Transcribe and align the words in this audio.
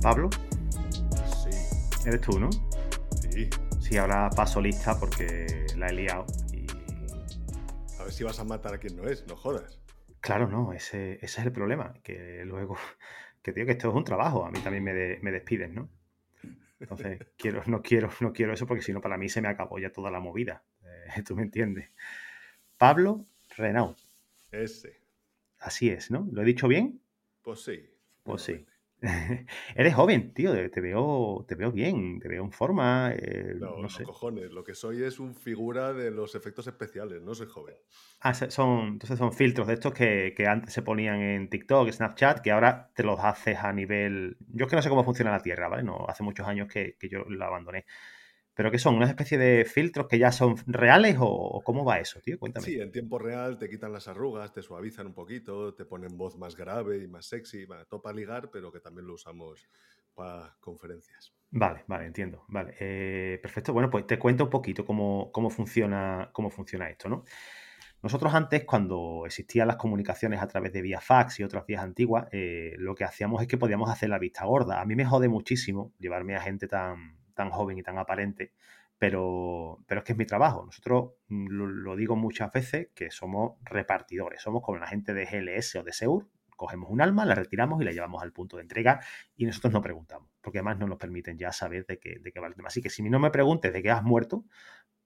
Pablo, 0.00 0.30
Sí, 1.44 1.50
eres 2.06 2.22
tú, 2.22 2.38
¿no? 2.40 2.48
sí. 3.30 3.50
Sí, 3.78 3.98
ahora 3.98 4.30
paso 4.30 4.58
lista 4.58 4.98
porque 4.98 5.67
la 5.78 5.88
he 5.88 5.92
liado 5.92 6.26
y... 6.52 6.66
A 7.98 8.04
ver 8.04 8.12
si 8.12 8.24
vas 8.24 8.38
a 8.38 8.44
matar 8.44 8.74
a 8.74 8.78
quien 8.78 8.96
no 8.96 9.08
es, 9.08 9.26
no 9.26 9.36
jodas. 9.36 9.80
Claro, 10.20 10.48
no, 10.48 10.72
ese, 10.72 11.14
ese 11.24 11.40
es 11.40 11.46
el 11.46 11.52
problema, 11.52 11.94
que 12.02 12.44
luego, 12.44 12.76
que 13.42 13.52
tío, 13.52 13.64
que 13.66 13.72
esto 13.72 13.88
es 13.90 13.94
un 13.94 14.04
trabajo, 14.04 14.44
a 14.44 14.50
mí 14.50 14.58
también 14.60 14.84
me, 14.84 14.92
de- 14.94 15.18
me 15.22 15.30
despiden, 15.32 15.74
¿no? 15.74 15.88
Entonces, 16.80 17.20
quiero, 17.36 17.62
no 17.66 17.82
quiero, 17.82 18.10
no 18.20 18.32
quiero 18.32 18.52
eso 18.52 18.66
porque 18.66 18.82
si 18.82 18.92
no, 18.92 19.00
para 19.00 19.16
mí 19.18 19.28
se 19.28 19.40
me 19.40 19.48
acabó 19.48 19.78
ya 19.78 19.90
toda 19.90 20.10
la 20.10 20.20
movida. 20.20 20.62
Eh, 20.84 21.22
Tú 21.26 21.34
me 21.36 21.42
entiendes. 21.42 21.90
Pablo 22.76 23.24
Renaud, 23.56 23.96
Ese. 24.52 25.00
así 25.58 25.88
es, 25.90 26.10
¿no? 26.12 26.28
¿Lo 26.30 26.42
he 26.42 26.44
dicho 26.44 26.68
bien? 26.68 27.00
Pues 27.42 27.60
sí. 27.62 27.90
Pues 28.22 28.42
sí. 28.42 28.64
Eres 29.76 29.94
joven, 29.94 30.34
tío, 30.34 30.52
te 30.70 30.80
veo, 30.80 31.44
te 31.46 31.54
veo 31.54 31.70
bien, 31.70 32.18
te 32.18 32.28
veo 32.28 32.42
en 32.42 32.50
forma, 32.50 33.12
eh, 33.14 33.54
No, 33.60 33.80
no 33.80 33.88
sé. 33.88 34.04
cojones. 34.04 34.50
Lo 34.50 34.64
que 34.64 34.74
soy 34.74 35.04
es 35.04 35.20
un 35.20 35.34
figura 35.34 35.92
de 35.92 36.10
los 36.10 36.34
efectos 36.34 36.66
especiales, 36.66 37.22
no 37.22 37.34
soy 37.34 37.46
joven. 37.46 37.76
Ah, 38.20 38.34
son, 38.34 38.88
entonces 38.94 39.18
son 39.18 39.32
filtros 39.32 39.68
de 39.68 39.74
estos 39.74 39.92
que, 39.92 40.34
que 40.36 40.46
antes 40.48 40.72
se 40.72 40.82
ponían 40.82 41.20
en 41.20 41.48
TikTok, 41.48 41.90
Snapchat, 41.90 42.40
que 42.40 42.50
ahora 42.50 42.90
te 42.94 43.04
los 43.04 43.20
haces 43.20 43.58
a 43.58 43.72
nivel... 43.72 44.36
Yo 44.48 44.64
es 44.64 44.70
que 44.70 44.74
no 44.76 44.82
sé 44.82 44.88
cómo 44.88 45.04
funciona 45.04 45.30
la 45.30 45.40
Tierra, 45.40 45.68
¿vale? 45.68 45.84
No, 45.84 46.04
hace 46.08 46.24
muchos 46.24 46.46
años 46.48 46.66
que, 46.66 46.96
que 46.98 47.08
yo 47.08 47.24
la 47.28 47.46
abandoné. 47.46 47.86
Pero 48.58 48.72
¿qué 48.72 48.80
son? 48.80 48.96
¿Una 48.96 49.06
especie 49.06 49.38
de 49.38 49.64
filtros 49.64 50.08
que 50.08 50.18
ya 50.18 50.32
son 50.32 50.56
reales 50.66 51.16
o, 51.20 51.62
cómo 51.64 51.84
va 51.84 52.00
eso, 52.00 52.18
tío? 52.18 52.40
Cuéntame. 52.40 52.66
Sí, 52.66 52.80
en 52.80 52.90
tiempo 52.90 53.16
real 53.20 53.56
te 53.56 53.68
quitan 53.68 53.92
las 53.92 54.08
arrugas, 54.08 54.52
te 54.52 54.62
suavizan 54.62 55.06
un 55.06 55.14
poquito, 55.14 55.74
te 55.74 55.84
ponen 55.84 56.16
voz 56.16 56.36
más 56.36 56.56
grave 56.56 56.98
y 56.98 57.06
más 57.06 57.26
sexy, 57.26 57.66
bueno, 57.66 57.86
todo 57.86 58.02
para 58.02 58.16
ligar, 58.16 58.50
pero 58.50 58.72
que 58.72 58.80
también 58.80 59.06
lo 59.06 59.14
usamos 59.14 59.68
para 60.12 60.56
conferencias. 60.58 61.32
Vale, 61.52 61.84
vale, 61.86 62.06
entiendo. 62.06 62.46
Vale, 62.48 62.74
eh, 62.80 63.38
perfecto. 63.40 63.72
Bueno, 63.72 63.90
pues 63.90 64.08
te 64.08 64.18
cuento 64.18 64.42
un 64.42 64.50
poquito 64.50 64.84
cómo, 64.84 65.30
cómo 65.30 65.50
funciona, 65.50 66.28
cómo 66.32 66.50
funciona 66.50 66.90
esto, 66.90 67.08
¿no? 67.08 67.22
Nosotros 68.02 68.34
antes, 68.34 68.64
cuando 68.64 69.22
existían 69.24 69.68
las 69.68 69.76
comunicaciones 69.76 70.42
a 70.42 70.48
través 70.48 70.72
de 70.72 70.82
vía 70.82 71.00
fax 71.00 71.38
y 71.38 71.44
otras 71.44 71.64
vías 71.64 71.84
antiguas, 71.84 72.26
eh, 72.32 72.74
lo 72.78 72.96
que 72.96 73.04
hacíamos 73.04 73.40
es 73.40 73.46
que 73.46 73.56
podíamos 73.56 73.88
hacer 73.88 74.08
la 74.08 74.18
vista 74.18 74.44
gorda. 74.46 74.80
A 74.80 74.84
mí 74.84 74.96
me 74.96 75.06
jode 75.06 75.28
muchísimo 75.28 75.92
llevarme 76.00 76.34
a 76.34 76.40
gente 76.40 76.66
tan, 76.66 77.17
tan 77.38 77.50
joven 77.50 77.78
y 77.78 77.82
tan 77.84 77.98
aparente, 77.98 78.52
pero, 78.98 79.78
pero 79.86 80.00
es 80.00 80.04
que 80.04 80.12
es 80.12 80.18
mi 80.18 80.26
trabajo. 80.26 80.64
Nosotros, 80.66 81.12
mm, 81.28 81.46
lo, 81.48 81.66
lo 81.66 81.96
digo 81.96 82.16
muchas 82.16 82.52
veces, 82.52 82.88
que 82.94 83.10
somos 83.10 83.52
repartidores. 83.64 84.42
Somos 84.42 84.62
como 84.62 84.78
la 84.78 84.88
gente 84.88 85.14
de 85.14 85.24
GLS 85.24 85.78
o 85.78 85.84
de 85.84 85.92
Seur. 85.92 86.26
Cogemos 86.56 86.90
un 86.90 87.00
alma, 87.00 87.24
la 87.24 87.36
retiramos 87.36 87.80
y 87.80 87.84
la 87.84 87.92
llevamos 87.92 88.20
al 88.22 88.32
punto 88.32 88.56
de 88.56 88.62
entrega 88.64 88.98
y 89.36 89.46
nosotros 89.46 89.72
no 89.72 89.80
preguntamos, 89.80 90.28
porque 90.40 90.58
además 90.58 90.78
no 90.80 90.88
nos 90.88 90.98
permiten 90.98 91.38
ya 91.38 91.52
saber 91.52 91.86
de 91.86 92.00
qué, 92.00 92.18
de 92.18 92.32
qué 92.32 92.40
va 92.40 92.48
el 92.48 92.54
tema. 92.56 92.66
Así 92.66 92.82
que 92.82 92.90
si 92.90 93.00
no 93.08 93.20
me 93.20 93.30
preguntes 93.30 93.72
de 93.72 93.80
qué 93.80 93.90
has 93.92 94.02
muerto, 94.02 94.44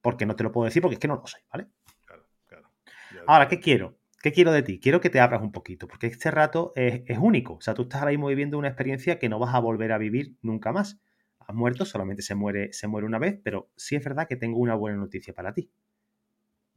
porque 0.01 0.25
no 0.25 0.35
te 0.35 0.43
lo 0.43 0.51
puedo 0.51 0.65
decir, 0.65 0.81
porque 0.81 0.95
es 0.95 0.99
que 0.99 1.07
no 1.07 1.15
lo 1.17 1.27
sé, 1.27 1.39
¿vale? 1.51 1.67
Claro, 2.05 2.25
claro. 2.47 2.69
Ya- 3.11 3.21
Ahora, 3.27 3.47
¿qué 3.47 3.59
quiero? 3.59 3.97
¿Qué 4.23 4.31
quiero 4.31 4.51
de 4.51 4.63
ti? 4.63 4.79
Quiero 4.79 5.01
que 5.01 5.09
te 5.11 5.19
abras 5.19 5.41
un 5.43 5.51
poquito, 5.51 5.87
porque 5.87 6.07
este 6.07 6.31
rato 6.31 6.73
es, 6.75 7.03
es 7.05 7.17
único. 7.19 7.55
O 7.55 7.61
sea, 7.61 7.73
tú 7.73 7.83
estás 7.83 8.01
ahora 8.01 8.11
mismo 8.11 8.27
viviendo 8.27 8.57
una 8.57 8.69
experiencia 8.69 9.19
que 9.19 9.29
no 9.29 9.37
vas 9.37 9.53
a 9.53 9.59
volver 9.59 9.91
a 9.91 9.97
vivir 9.97 10.35
nunca 10.41 10.71
más. 10.71 10.99
Has 11.47 11.55
muerto, 11.55 11.85
solamente 11.85 12.21
se 12.21 12.35
muere, 12.35 12.71
se 12.73 12.87
muere 12.87 13.07
una 13.07 13.19
vez, 13.19 13.39
pero 13.43 13.71
sí 13.75 13.95
es 13.95 14.03
verdad 14.03 14.27
que 14.27 14.35
tengo 14.35 14.59
una 14.59 14.75
buena 14.75 14.97
noticia 14.97 15.33
para 15.33 15.53
ti. 15.53 15.71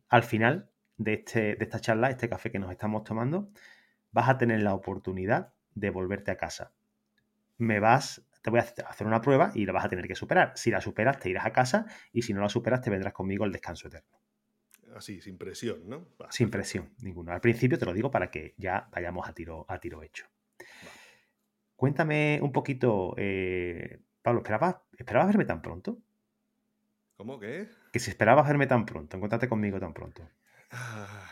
Al 0.09 0.23
final 0.23 0.71
de, 0.97 1.15
este, 1.15 1.57
de 1.57 1.65
esta 1.65 1.81
charla, 1.81 2.11
este 2.11 2.29
café 2.29 2.51
que 2.51 2.59
nos 2.59 2.71
estamos 2.71 3.05
tomando, 3.05 3.51
vas 4.13 4.29
a 4.29 4.39
tener 4.39 4.63
la 4.63 4.75
oportunidad 4.75 5.53
de 5.75 5.91
volverte 5.91 6.31
a 6.31 6.37
casa. 6.37 6.73
Me 7.59 7.81
vas, 7.81 8.27
te 8.43 8.51
voy 8.51 8.61
a 8.61 8.63
hacer 8.63 9.07
una 9.07 9.21
prueba 9.21 9.53
y 9.55 9.67
la 9.67 9.73
vas 9.73 9.85
a 9.85 9.89
tener 9.89 10.07
que 10.07 10.15
superar. 10.15 10.53
Si 10.57 10.71
la 10.71 10.81
superas, 10.81 11.19
te 11.19 11.31
irás 11.31 11.47
a 11.47 11.53
casa 11.53 11.87
y 12.13 12.23
si 12.23 12.33
no 12.33 12.41
la 12.41 12.49
superas, 12.49 12.81
te 12.81 12.91
vendrás 12.91 13.13
conmigo 13.13 13.45
al 13.45 13.53
descanso 13.53 13.89
eterno. 13.89 14.19
Así, 14.95 15.21
sin 15.21 15.37
presión, 15.37 15.89
¿no? 15.89 16.09
Sin 16.31 16.51
presión 16.51 16.95
ninguna. 17.03 17.35
Al 17.35 17.41
principio 17.41 17.79
te 17.79 17.85
lo 17.85 17.93
digo 17.93 18.11
para 18.11 18.31
que 18.31 18.55
ya 18.57 18.89
vayamos 18.93 19.29
a 19.29 19.35
tiro, 19.35 19.67
a 19.69 19.79
tiro 19.79 20.03
hecho. 20.03 20.27
Cuéntame 21.75 22.41
un 22.41 22.53
poquito, 22.53 23.15
eh, 23.19 24.01
Pablo, 24.27 24.41
¿esperabas, 24.41 24.75
¿esperabas 24.99 25.29
verme 25.29 25.45
tan 25.45 25.63
pronto? 25.63 26.03
¿Cómo 27.17 27.39
que? 27.39 27.69
Que 27.93 28.01
si 28.01 28.11
esperabas 28.11 28.45
verme 28.45 28.67
tan 28.67 28.85
pronto, 28.85 29.17
encontrarte 29.17 29.49
conmigo 29.49 29.79
tan 29.79 29.95
pronto. 29.95 30.29
Ah, 30.73 31.31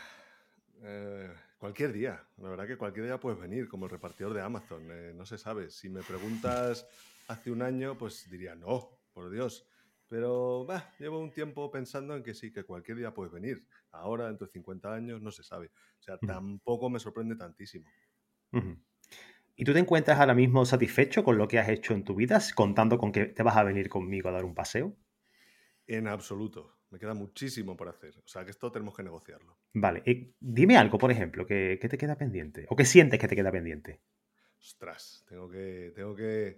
eh, 0.81 1.29
cualquier 1.57 1.91
día, 1.91 2.25
la 2.37 2.47
verdad 2.47 2.65
que 2.65 2.77
cualquier 2.77 3.07
día 3.07 3.19
puedes 3.19 3.37
venir 3.37 3.67
como 3.67 3.83
el 3.83 3.91
repartidor 3.91 4.33
de 4.33 4.41
Amazon, 4.41 4.87
eh, 4.89 5.11
no 5.13 5.25
se 5.25 5.37
sabe. 5.37 5.69
Si 5.71 5.89
me 5.89 6.03
preguntas 6.03 6.87
hace 7.27 7.51
un 7.51 7.63
año, 7.63 7.97
pues 7.97 8.29
diría 8.31 8.55
no, 8.55 8.97
por 9.11 9.29
Dios. 9.29 9.67
Pero 10.07 10.65
bah, 10.65 10.93
llevo 10.97 11.19
un 11.19 11.33
tiempo 11.33 11.69
pensando 11.69 12.15
en 12.15 12.23
que 12.23 12.33
sí, 12.33 12.53
que 12.53 12.63
cualquier 12.63 12.99
día 12.99 13.13
puedes 13.13 13.33
venir. 13.33 13.67
Ahora, 13.91 14.27
dentro 14.27 14.47
de 14.47 14.53
50 14.53 14.93
años, 14.93 15.21
no 15.21 15.31
se 15.31 15.43
sabe. 15.43 15.67
O 15.99 16.01
sea, 16.01 16.17
tampoco 16.17 16.89
me 16.89 16.99
sorprende 16.99 17.35
tantísimo. 17.35 17.89
¿Y 19.55 19.63
tú 19.63 19.73
te 19.73 19.79
encuentras 19.79 20.19
ahora 20.19 20.33
mismo 20.33 20.65
satisfecho 20.65 21.23
con 21.23 21.37
lo 21.37 21.47
que 21.47 21.59
has 21.59 21.69
hecho 21.69 21.93
en 21.93 22.03
tu 22.03 22.15
vida, 22.15 22.39
contando 22.55 22.97
con 22.97 23.11
que 23.11 23.25
te 23.25 23.43
vas 23.43 23.55
a 23.55 23.63
venir 23.63 23.87
conmigo 23.87 24.27
a 24.29 24.33
dar 24.33 24.43
un 24.43 24.53
paseo? 24.53 24.97
En 25.87 26.07
absoluto. 26.07 26.73
Me 26.89 26.99
queda 26.99 27.13
muchísimo 27.13 27.75
por 27.75 27.89
hacer. 27.89 28.17
O 28.19 28.27
sea, 28.27 28.43
que 28.43 28.51
esto 28.51 28.71
tenemos 28.71 28.95
que 28.95 29.03
negociarlo. 29.03 29.57
Vale, 29.73 30.03
eh, 30.05 30.33
dime 30.39 30.77
algo, 30.77 30.97
por 30.97 31.11
ejemplo, 31.11 31.45
que, 31.45 31.77
que 31.81 31.89
te 31.89 31.97
queda 31.97 32.17
pendiente. 32.17 32.65
¿O 32.69 32.75
que 32.75 32.85
sientes 32.85 33.19
que 33.19 33.27
te 33.27 33.35
queda 33.35 33.51
pendiente? 33.51 34.01
Ostras, 34.59 35.23
tengo 35.27 35.49
que, 35.49 35.91
tengo 35.95 36.15
que 36.15 36.57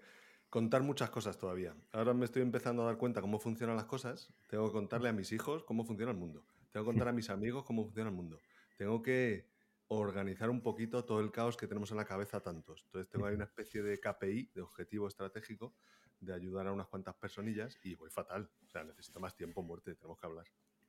contar 0.49 0.81
muchas 0.81 1.09
cosas 1.09 1.37
todavía. 1.37 1.75
Ahora 1.91 2.13
me 2.13 2.25
estoy 2.25 2.41
empezando 2.41 2.83
a 2.83 2.85
dar 2.85 2.97
cuenta 2.97 3.21
cómo 3.21 3.39
funcionan 3.39 3.75
las 3.75 3.85
cosas. 3.85 4.33
Tengo 4.47 4.65
que 4.67 4.73
contarle 4.73 5.09
a 5.09 5.13
mis 5.13 5.31
hijos 5.31 5.63
cómo 5.65 5.85
funciona 5.85 6.11
el 6.11 6.17
mundo. 6.17 6.45
Tengo 6.71 6.85
que 6.85 6.91
contar 6.91 7.09
a 7.09 7.13
mis 7.13 7.29
amigos 7.29 7.63
cómo 7.63 7.83
funciona 7.83 8.09
el 8.09 8.15
mundo. 8.15 8.39
Tengo 8.77 9.01
que 9.01 9.47
organizar 9.89 10.49
un 10.49 10.61
poquito 10.61 11.05
todo 11.05 11.21
el 11.21 11.31
caos 11.31 11.57
que 11.57 11.67
tenemos 11.67 11.91
en 11.91 11.97
la 11.97 12.05
cabeza 12.05 12.41
tantos. 12.41 12.83
Entonces 12.85 13.09
tengo 13.09 13.25
ahí 13.25 13.35
una 13.35 13.45
especie 13.45 13.81
de 13.81 13.99
KPI, 13.99 14.51
de 14.53 14.61
objetivo 14.61 15.07
estratégico, 15.07 15.75
de 16.19 16.33
ayudar 16.33 16.67
a 16.67 16.73
unas 16.73 16.87
cuantas 16.87 17.15
personillas 17.15 17.77
y 17.83 17.95
voy 17.95 18.09
fatal. 18.09 18.49
O 18.65 18.69
sea, 18.69 18.83
necesito 18.83 19.19
más 19.19 19.35
tiempo, 19.35 19.61
muerte, 19.61 19.95
tenemos 19.95 20.19
que 20.19 20.27
hablar. 20.27 20.45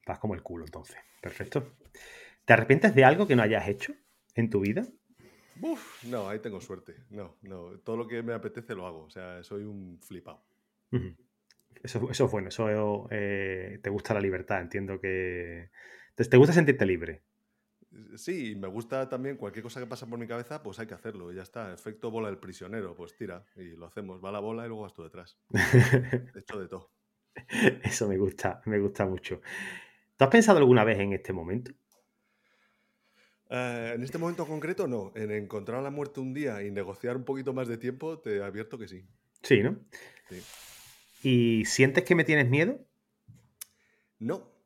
Vas 0.07 0.19
como 0.19 0.35
el 0.35 0.43
culo 0.43 0.65
entonces. 0.65 0.97
Perfecto. 1.21 1.77
¿Te 2.45 2.53
arrepientes 2.53 2.95
de 2.95 3.05
algo 3.05 3.27
que 3.27 3.37
no 3.37 3.43
hayas 3.43 3.69
hecho 3.69 3.95
en 4.35 4.51
tu 4.51 4.61
vida? 4.61 4.87
Uf, 5.61 6.05
no, 6.05 6.29
ahí 6.29 6.39
tengo 6.39 6.61
suerte. 6.61 6.95
No, 7.11 7.37
no, 7.43 7.79
todo 7.81 7.97
lo 7.97 8.09
que 8.09 8.23
me 8.23 8.33
apetece 8.33 8.75
lo 8.75 8.87
hago. 8.87 9.05
O 9.05 9.11
sea, 9.11 9.43
soy 9.43 9.65
un 9.65 10.01
flipado. 10.01 10.43
Ujú. 10.93 11.15
Eso, 11.83 12.11
eso 12.11 12.25
es 12.25 12.33
bueno, 12.33 12.49
eso 12.49 13.07
eh, 13.11 13.79
te 13.83 13.91
gusta 13.91 14.15
la 14.15 14.21
libertad, 14.21 14.61
entiendo 14.61 15.01
que 15.01 15.71
te, 16.15 16.25
te 16.25 16.37
gusta 16.37 16.53
sentirte 16.53 16.85
libre. 16.87 17.23
Sí, 18.17 18.55
me 18.57 18.69
gusta 18.69 19.09
también 19.09 19.37
cualquier 19.37 19.63
cosa 19.63 19.81
que 19.81 19.87
pasa 19.87 20.07
por 20.07 20.19
mi 20.19 20.27
cabeza, 20.27 20.63
pues 20.63 20.79
hay 20.79 20.87
que 20.87 20.95
hacerlo. 20.95 21.33
y 21.33 21.37
Ya 21.37 21.43
está. 21.43 21.73
Efecto 21.73 22.11
bola 22.11 22.29
del 22.29 22.39
prisionero, 22.39 22.95
pues 22.95 23.15
tira 23.17 23.45
y 23.57 23.77
lo 23.77 23.87
hacemos. 23.87 24.23
Va 24.25 24.33
la 24.33 24.41
bola 24.41 24.65
y 24.65 24.69
luego 24.69 24.83
vas 24.83 24.95
tú 24.95 25.03
detrás. 25.03 25.39
He 26.35 26.39
hecho 26.39 26.59
de 26.59 26.69
todo. 26.69 26.91
Eso 27.83 28.09
me 28.09 28.17
gusta, 28.19 28.63
me 28.67 28.79
gusta 28.79 29.07
mucho. 29.07 29.41
¿Tú 30.17 30.25
has 30.25 30.31
pensado 30.31 30.59
alguna 30.59 30.85
vez 30.85 30.99
en 30.99 31.13
este 31.13 31.33
momento? 31.33 31.73
Eh, 33.51 33.93
en 33.95 34.03
este 34.03 34.19
momento 34.19 34.47
concreto, 34.47 34.87
no. 34.87 35.13
En 35.15 35.31
encontrar 35.31 35.83
la 35.83 35.91
muerte 35.91 36.21
un 36.21 36.35
día 36.35 36.63
y 36.63 36.71
negociar 36.71 37.17
un 37.17 37.25
poquito 37.25 37.53
más 37.53 37.69
de 37.69 37.79
tiempo, 37.79 38.19
te 38.19 38.43
advierto 38.43 38.79
que 38.79 38.89
sí. 38.89 39.07
Sí, 39.43 39.63
¿no? 39.63 39.79
Sí. 40.29 40.43
¿Y 41.23 41.65
sientes 41.65 42.05
que 42.05 42.15
me 42.15 42.25
tienes 42.25 42.49
miedo? 42.49 42.79
No. 44.19 44.58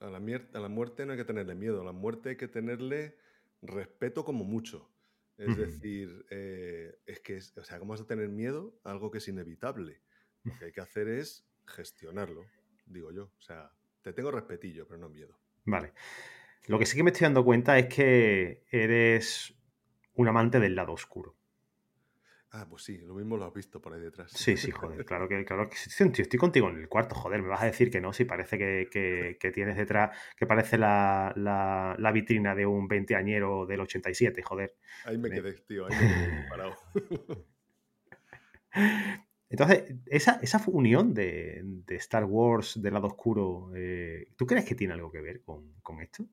A 0.00 0.10
la, 0.10 0.20
mier- 0.20 0.48
a 0.54 0.60
la 0.60 0.68
muerte 0.68 1.04
no 1.06 1.12
hay 1.12 1.18
que 1.18 1.24
tenerle 1.24 1.54
miedo. 1.54 1.80
A 1.80 1.84
la 1.84 1.92
muerte 1.92 2.30
hay 2.30 2.36
que 2.36 2.48
tenerle 2.48 3.18
respeto 3.62 4.24
como 4.24 4.44
mucho. 4.44 4.90
Es 5.36 5.56
decir, 5.56 6.26
eh, 6.30 6.98
es 7.06 7.20
que, 7.20 7.36
es- 7.36 7.56
o 7.56 7.64
sea, 7.64 7.78
¿cómo 7.78 7.90
vas 7.92 8.00
a 8.00 8.06
tener 8.06 8.28
miedo 8.28 8.80
a 8.84 8.90
algo 8.92 9.10
que 9.10 9.18
es 9.18 9.28
inevitable? 9.28 10.02
Lo 10.44 10.56
que 10.56 10.66
hay 10.66 10.72
que 10.72 10.80
hacer 10.80 11.08
es 11.08 11.48
gestionarlo, 11.66 12.52
digo 12.86 13.12
yo. 13.12 13.24
O 13.38 13.40
sea, 13.40 13.72
te 14.02 14.12
tengo 14.12 14.30
respetillo, 14.30 14.86
pero 14.86 14.98
no 15.00 15.08
miedo. 15.08 15.38
Vale. 15.64 15.92
Lo 16.66 16.78
que 16.78 16.86
sí 16.86 16.96
que 16.96 17.04
me 17.04 17.10
estoy 17.10 17.26
dando 17.26 17.44
cuenta 17.44 17.78
es 17.78 17.86
que 17.88 18.64
eres 18.70 19.54
un 20.14 20.28
amante 20.28 20.60
del 20.60 20.76
lado 20.76 20.92
oscuro. 20.92 21.37
Ah, 22.50 22.66
pues 22.68 22.82
sí, 22.82 22.96
lo 22.98 23.14
mismo 23.14 23.36
lo 23.36 23.44
has 23.44 23.52
visto 23.52 23.80
por 23.80 23.92
ahí 23.92 24.00
detrás. 24.00 24.32
Sí, 24.32 24.56
sí, 24.56 24.70
joder, 24.70 25.04
claro 25.04 25.28
que, 25.28 25.44
claro 25.44 25.68
que 25.68 25.76
estoy 25.76 26.38
contigo 26.38 26.70
en 26.70 26.78
el 26.78 26.88
cuarto, 26.88 27.14
joder, 27.14 27.42
me 27.42 27.48
vas 27.48 27.60
a 27.60 27.66
decir 27.66 27.90
que 27.90 28.00
no, 28.00 28.14
si 28.14 28.24
parece 28.24 28.56
que, 28.56 29.50
tienes 29.52 29.76
detrás, 29.76 30.16
que 30.34 30.46
parece 30.46 30.78
la, 30.78 31.32
la, 31.36 32.12
vitrina 32.12 32.54
de 32.54 32.64
un 32.64 32.88
veinteañero 32.88 33.66
del 33.66 33.80
87, 33.80 34.42
joder. 34.42 34.76
Ahí 35.04 35.18
me 35.18 35.28
quedé, 35.28 35.52
tío, 35.52 35.86
ahí 35.86 35.92
me 35.92 36.08
quedé 36.08 36.46
parado. 36.48 36.74
Entonces, 39.50 39.94
esa, 40.06 40.38
esa 40.42 40.62
unión 40.68 41.12
de, 41.12 41.62
Star 41.90 42.24
Wars 42.24 42.80
del 42.80 42.94
lado 42.94 43.08
oscuro, 43.08 43.72
eh, 43.74 44.28
¿tú 44.36 44.46
crees 44.46 44.64
que 44.64 44.74
tiene 44.74 44.94
algo 44.94 45.10
que 45.10 45.20
ver 45.20 45.42
con, 45.42 45.74
con 45.82 46.00
esto? 46.00 46.26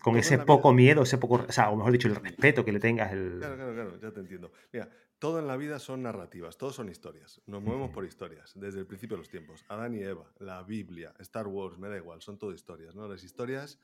Con 0.00 0.16
ese 0.16 0.38
poco 0.38 0.72
miedo, 0.72 1.02
ese 1.02 1.18
poco, 1.18 1.44
o 1.48 1.52
sea, 1.52 1.70
o 1.70 1.76
mejor 1.76 1.92
dicho, 1.92 2.08
el 2.08 2.16
respeto 2.16 2.64
que 2.64 2.72
le 2.72 2.80
tengas. 2.80 3.12
El... 3.12 3.38
Claro, 3.38 3.56
claro, 3.56 3.74
claro, 3.74 4.00
ya 4.00 4.12
te 4.12 4.20
entiendo. 4.20 4.52
Mira, 4.72 4.88
todo 5.18 5.38
en 5.38 5.46
la 5.46 5.56
vida 5.56 5.78
son 5.78 6.02
narrativas, 6.02 6.58
todos 6.58 6.74
son 6.74 6.88
historias. 6.88 7.40
Nos 7.46 7.62
movemos 7.62 7.90
por 7.90 8.04
historias, 8.04 8.52
desde 8.54 8.80
el 8.80 8.86
principio 8.86 9.16
de 9.16 9.22
los 9.22 9.30
tiempos. 9.30 9.64
Adán 9.68 9.94
y 9.94 10.02
Eva, 10.02 10.30
la 10.38 10.62
Biblia, 10.62 11.14
Star 11.20 11.46
Wars, 11.46 11.78
me 11.78 11.88
da 11.88 11.96
igual, 11.96 12.20
son 12.20 12.38
todo 12.38 12.52
historias, 12.52 12.94
¿no? 12.94 13.08
Las 13.08 13.24
historias 13.24 13.80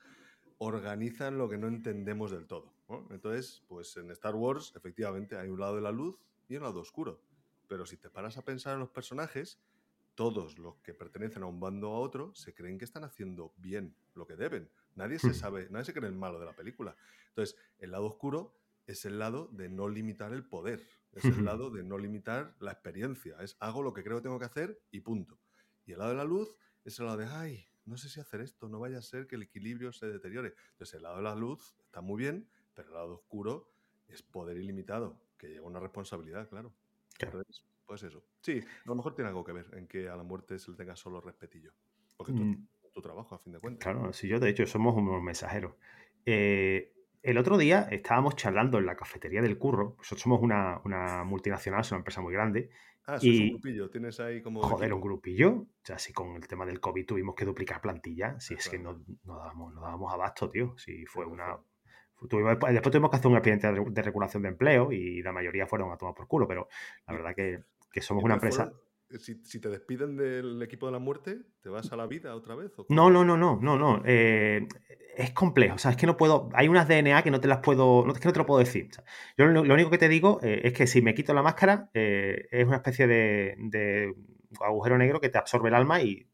organizan 0.59 1.37
lo 1.37 1.49
que 1.49 1.57
no 1.57 1.67
entendemos 1.67 2.31
del 2.31 2.45
todo. 2.45 2.73
Entonces, 3.09 3.63
pues 3.67 3.97
en 3.97 4.11
Star 4.11 4.35
Wars, 4.35 4.73
efectivamente, 4.75 5.35
hay 5.37 5.49
un 5.49 5.59
lado 5.59 5.75
de 5.75 5.81
la 5.81 5.91
luz 5.91 6.19
y 6.47 6.55
un 6.55 6.63
lado 6.63 6.79
oscuro. 6.79 7.19
Pero 7.67 7.85
si 7.85 7.97
te 7.97 8.09
paras 8.09 8.37
a 8.37 8.43
pensar 8.43 8.75
en 8.75 8.79
los 8.79 8.89
personajes, 8.89 9.59
todos 10.15 10.59
los 10.59 10.75
que 10.77 10.93
pertenecen 10.93 11.43
a 11.43 11.47
un 11.47 11.59
bando 11.59 11.91
o 11.91 11.95
a 11.95 11.99
otro 11.99 12.33
se 12.35 12.53
creen 12.53 12.77
que 12.77 12.85
están 12.85 13.03
haciendo 13.03 13.53
bien 13.57 13.95
lo 14.13 14.27
que 14.27 14.35
deben. 14.35 14.69
Nadie 14.95 15.19
se 15.19 15.33
sabe, 15.33 15.67
nadie 15.69 15.85
se 15.85 15.93
cree 15.93 16.09
el 16.09 16.15
malo 16.15 16.39
de 16.39 16.45
la 16.45 16.55
película. 16.55 16.95
Entonces, 17.29 17.57
el 17.79 17.91
lado 17.91 18.05
oscuro 18.05 18.55
es 18.85 19.05
el 19.05 19.19
lado 19.19 19.47
de 19.51 19.69
no 19.69 19.87
limitar 19.87 20.33
el 20.33 20.43
poder, 20.43 20.85
es 21.13 21.25
el 21.25 21.45
lado 21.45 21.69
de 21.69 21.83
no 21.83 21.97
limitar 21.97 22.55
la 22.59 22.71
experiencia, 22.71 23.37
es 23.39 23.55
hago 23.59 23.81
lo 23.81 23.93
que 23.93 24.03
creo 24.03 24.17
que 24.17 24.23
tengo 24.23 24.39
que 24.39 24.45
hacer 24.45 24.81
y 24.91 24.99
punto. 24.99 25.39
Y 25.85 25.93
el 25.93 25.99
lado 25.99 26.11
de 26.11 26.17
la 26.17 26.25
luz 26.25 26.55
es 26.83 26.99
el 26.99 27.05
lado 27.05 27.17
de, 27.17 27.25
ay, 27.25 27.65
no 27.85 27.97
sé 27.97 28.09
si 28.09 28.19
hacer 28.19 28.41
esto, 28.41 28.69
no 28.69 28.79
vaya 28.79 28.97
a 28.97 29.01
ser 29.01 29.27
que 29.27 29.35
el 29.35 29.43
equilibrio 29.43 29.91
se 29.91 30.07
deteriore. 30.07 30.53
Entonces, 30.71 30.95
el 30.95 31.03
lado 31.03 31.17
de 31.17 31.23
la 31.23 31.35
luz 31.35 31.75
está 31.85 32.01
muy 32.01 32.17
bien, 32.17 32.47
pero 32.73 32.89
el 32.89 32.93
lado 32.93 33.13
oscuro 33.13 33.71
es 34.07 34.21
poder 34.21 34.57
ilimitado, 34.57 35.19
que 35.37 35.47
lleva 35.47 35.67
una 35.67 35.79
responsabilidad, 35.79 36.47
claro. 36.49 36.73
Entonces, 37.19 37.63
pues 37.85 38.03
eso. 38.03 38.23
Sí, 38.41 38.59
a 38.59 38.87
lo 38.87 38.95
mejor 38.95 39.15
tiene 39.15 39.29
algo 39.29 39.43
que 39.43 39.53
ver 39.53 39.67
en 39.73 39.87
que 39.87 40.09
a 40.09 40.15
la 40.15 40.23
muerte 40.23 40.59
se 40.59 40.71
le 40.71 40.77
tenga 40.77 40.95
solo 40.95 41.21
respetillo. 41.21 41.73
Porque 42.17 42.33
tú, 42.33 42.43
mm 42.43 42.67
tu 42.93 43.01
trabajo, 43.01 43.35
a 43.35 43.39
fin 43.39 43.53
de 43.53 43.59
cuentas. 43.59 43.83
Claro, 43.83 44.13
si 44.13 44.27
yo 44.27 44.39
de 44.39 44.49
hecho 44.49 44.65
somos 44.65 44.95
unos 44.95 45.21
mensajeros. 45.21 45.73
Eh, 46.25 46.93
el 47.21 47.37
otro 47.37 47.57
día 47.57 47.87
estábamos 47.89 48.35
charlando 48.35 48.77
en 48.77 48.85
la 48.85 48.95
cafetería 48.95 49.41
del 49.41 49.57
curro. 49.57 49.95
Nosotros 49.97 50.21
somos 50.21 50.41
una, 50.41 51.23
multinacional, 51.25 51.83
somos 51.83 51.91
una 51.91 51.99
empresa 51.99 52.21
muy 52.21 52.33
grande. 52.33 52.69
Ah, 53.05 53.17
y, 53.21 53.43
un 53.43 53.49
grupillo, 53.51 53.89
tienes 53.89 54.19
ahí 54.19 54.41
como. 54.41 54.61
Joder, 54.61 54.93
un 54.93 55.01
grupillo. 55.01 55.51
O 55.51 55.67
sea, 55.83 55.97
si 55.97 56.13
con 56.13 56.35
el 56.35 56.47
tema 56.47 56.65
del 56.65 56.79
COVID 56.79 57.05
tuvimos 57.05 57.35
que 57.35 57.45
duplicar 57.45 57.81
plantilla, 57.81 58.39
si 58.39 58.53
es 58.53 58.69
que 58.69 58.79
no, 58.79 59.03
no, 59.23 59.37
dábamos, 59.37 59.73
no 59.73 59.81
dábamos 59.81 60.13
abasto, 60.13 60.49
tío. 60.49 60.77
Si 60.77 61.05
fue 61.05 61.25
una. 61.25 61.57
después 62.21 62.91
tuvimos 62.91 63.09
que 63.09 63.17
hacer 63.17 63.31
un 63.31 63.37
expediente 63.37 63.71
de 63.71 64.01
regulación 64.01 64.43
de 64.43 64.49
empleo 64.49 64.91
y 64.91 65.21
la 65.21 65.33
mayoría 65.33 65.67
fueron 65.67 65.91
a 65.91 65.97
tomar 65.97 66.13
por 66.15 66.27
culo, 66.27 66.47
pero 66.47 66.67
la 67.07 67.13
verdad 67.13 67.35
que, 67.35 67.63
que 67.91 68.01
somos 68.01 68.23
una 68.23 68.35
empresa. 68.35 68.71
Si, 69.19 69.59
te 69.59 69.69
despiden 69.69 70.17
del 70.17 70.61
equipo 70.61 70.85
de 70.85 70.91
la 70.91 70.99
muerte, 70.99 71.39
¿te 71.61 71.69
vas 71.69 71.91
a 71.91 71.95
la 71.95 72.07
vida 72.07 72.35
otra 72.35 72.55
vez? 72.55 72.71
no, 72.89 73.09
no, 73.09 73.23
no, 73.23 73.37
no, 73.37 73.59
no, 73.61 73.77
no. 73.77 74.01
Eh, 74.05 74.67
es 75.15 75.31
complejo. 75.31 75.75
O 75.75 75.77
sea, 75.77 75.91
es 75.91 75.97
que 75.97 76.07
no 76.07 76.17
puedo. 76.17 76.49
Hay 76.53 76.67
unas 76.67 76.87
DNA 76.87 77.21
que 77.23 77.31
no 77.31 77.39
te 77.39 77.47
las 77.47 77.59
puedo. 77.59 78.05
No, 78.05 78.13
es 78.13 78.19
que 78.19 78.27
no 78.27 78.33
te 78.33 78.39
lo 78.39 78.45
puedo 78.45 78.59
decir. 78.59 78.89
yo 79.37 79.45
lo, 79.45 79.61
único 79.61 79.89
que 79.89 79.97
te 79.97 80.09
digo 80.09 80.39
eh, 80.43 80.61
es 80.63 80.73
que 80.73 80.87
si 80.87 81.01
me 81.01 81.13
quito 81.13 81.33
la 81.33 81.43
máscara, 81.43 81.89
es 81.93 82.65
una 82.65 82.77
especie 82.77 83.07
de, 83.07 84.15
agujero 84.61 84.97
negro 84.97 85.19
que 85.19 85.29
te 85.29 85.37
absorbe 85.37 85.69
el 85.69 85.75
alma 85.75 86.01
y, 86.01 86.27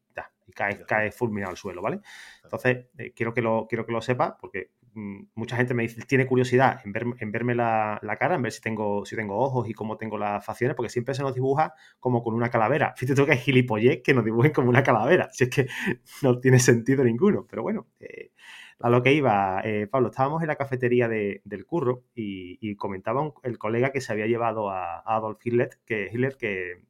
y 0.46 0.52
caes 0.52 0.82
cae 0.86 1.12
fulminado 1.12 1.50
al 1.50 1.56
suelo, 1.56 1.82
¿vale? 1.82 2.00
Entonces, 2.42 2.86
quiero, 3.14 3.32
que 3.34 3.42
lo, 3.42 3.66
quiero 3.68 3.86
que 3.86 3.92
lo 3.92 4.00
sepa, 4.00 4.36
porque 4.38 4.70
mucha 4.94 5.56
gente 5.56 5.74
me 5.74 5.84
dice, 5.84 6.02
tiene 6.02 6.26
curiosidad 6.26 6.80
en, 6.84 6.92
en 7.18 7.32
verme 7.32 7.54
la, 7.54 8.00
cara, 8.18 8.34
en 8.34 8.42
ver 8.42 8.52
si 8.52 8.60
tengo, 8.60 9.04
si 9.04 9.16
tengo 9.16 9.38
ojos 9.38 9.68
y 9.68 9.74
cómo 9.74 9.96
tengo 9.96 10.18
las 10.18 10.44
facciones, 10.44 10.76
porque 10.76 10.90
siempre 10.90 11.14
se 11.14 11.22
nos 11.22 11.34
dibuja 11.34 11.74
como 11.98 12.22
con 12.22 12.34
una 12.34 12.50
calavera. 12.50 12.94
Fíjate 12.96 13.20
tú 13.20 13.26
que 13.26 13.32
es 13.32 13.42
gilipollez 13.42 14.02
que 14.02 14.14
nos 14.14 14.24
dibujen 14.24 14.52
como 14.52 14.68
una 14.68 14.82
calavera, 14.82 15.28
si 15.32 15.44
es 15.44 15.50
que 15.50 15.66
no 16.22 16.38
tiene 16.40 16.58
sentido 16.58 17.04
ninguno. 17.04 17.46
Pero 17.48 17.62
bueno, 17.62 17.86
eh, 18.00 18.32
a 18.80 18.90
lo 18.90 19.02
que 19.02 19.12
iba, 19.12 19.60
eh, 19.64 19.86
Pablo, 19.86 20.08
estábamos 20.08 20.42
en 20.42 20.48
la 20.48 20.56
cafetería 20.56 21.08
del 21.08 21.66
curro 21.66 22.04
y, 22.14 22.74
comentaba 22.76 23.32
el 23.42 23.58
colega 23.58 23.92
que 23.92 24.00
se 24.00 24.12
había 24.12 24.26
llevado 24.26 24.70
a, 24.70 25.00
Adolf 25.00 25.44
Hitler, 25.44 25.70
que 25.84 26.08
Hitler 26.12 26.36
que, 26.38 26.84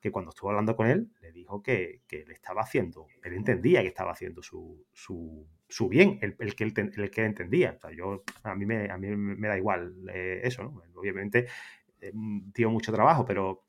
que 0.00 0.10
cuando 0.10 0.30
estuvo 0.30 0.50
hablando 0.50 0.74
con 0.74 0.88
él, 0.88 1.10
le 1.20 1.32
dijo 1.32 1.62
que, 1.62 2.02
que 2.08 2.24
le 2.26 2.34
estaba 2.34 2.62
haciendo, 2.62 3.06
él 3.22 3.34
entendía 3.34 3.82
que 3.82 3.88
estaba 3.88 4.12
haciendo 4.12 4.42
su, 4.42 4.84
su 4.92 5.46
su 5.68 5.88
bien, 5.88 6.18
el, 6.22 6.54
que, 6.54 6.64
él, 6.64 6.92
el 6.96 7.10
que 7.10 7.24
entendía. 7.24 7.78
Yo, 7.94 8.24
a, 8.42 8.54
mí 8.54 8.64
me, 8.64 8.90
a 8.90 8.96
mí 8.96 9.08
me 9.14 9.48
da 9.48 9.56
igual 9.56 9.94
eh, 10.12 10.40
eso, 10.42 10.62
¿no? 10.62 10.82
Obviamente, 10.94 11.46
eh, 12.00 12.12
tío 12.54 12.70
mucho 12.70 12.92
trabajo, 12.92 13.24
pero, 13.24 13.64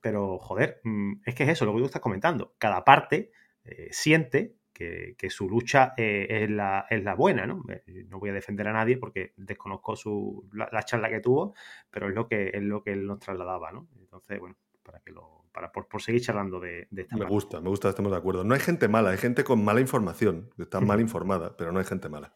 pero 0.00 0.38
joder, 0.38 0.80
mm, 0.84 1.20
es 1.26 1.34
que 1.34 1.44
es 1.44 1.50
eso, 1.50 1.66
lo 1.66 1.74
que 1.74 1.80
tú 1.80 1.86
estás 1.86 2.02
comentando. 2.02 2.54
Cada 2.58 2.82
parte 2.82 3.30
eh, 3.64 3.88
siente 3.90 4.54
que, 4.72 5.16
su 5.28 5.48
lucha 5.50 5.92
es, 5.96 6.48
la, 6.48 6.86
es, 6.88 7.02
la, 7.02 7.14
buena, 7.14 7.46
¿no? 7.46 7.64
No 8.06 8.20
voy 8.20 8.30
a 8.30 8.32
defender 8.32 8.68
a 8.68 8.72
nadie 8.72 8.96
porque 8.96 9.32
desconozco 9.36 9.96
su, 9.96 10.48
la, 10.52 10.82
charla 10.84 11.08
que 11.08 11.18
tuvo, 11.18 11.54
pero 11.90 12.08
es 12.08 12.14
lo 12.14 12.28
que, 12.28 12.52
es 12.54 12.62
lo 12.62 12.84
que 12.84 12.92
él 12.92 13.04
nos 13.04 13.18
trasladaba, 13.18 13.72
¿no? 13.72 13.88
Entonces, 13.98 14.38
bueno, 14.38 14.56
para 14.84 15.00
que 15.00 15.10
lo, 15.10 15.37
para 15.52 15.72
por, 15.72 16.02
seguir 16.02 16.22
charlando 16.22 16.60
de, 16.60 16.88
de 16.90 17.02
esta 17.02 17.16
Me 17.16 17.26
gusta, 17.26 17.60
me 17.60 17.68
gusta, 17.68 17.88
estamos 17.88 18.12
de 18.12 18.18
acuerdo. 18.18 18.44
No 18.44 18.54
hay 18.54 18.60
gente 18.60 18.88
mala, 18.88 19.10
hay 19.10 19.18
gente 19.18 19.44
con 19.44 19.64
mala 19.64 19.80
información, 19.80 20.50
que 20.56 20.62
está 20.62 20.80
mal 20.80 21.00
informada, 21.00 21.56
pero 21.56 21.72
no 21.72 21.78
hay 21.78 21.84
gente 21.84 22.08
mala. 22.08 22.32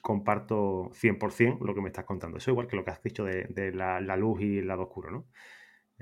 comparto 0.00 0.90
100% 0.92 1.60
lo 1.60 1.74
que 1.74 1.80
me 1.80 1.88
estás 1.88 2.04
contando. 2.04 2.38
Eso 2.38 2.50
igual 2.50 2.66
que 2.66 2.76
lo 2.76 2.84
que 2.84 2.90
has 2.90 3.02
dicho 3.02 3.24
de, 3.24 3.72
la, 3.72 4.00
luz 4.16 4.40
y 4.40 4.58
el 4.58 4.66
lado 4.66 4.82
oscuro, 4.82 5.10
¿no? 5.10 5.26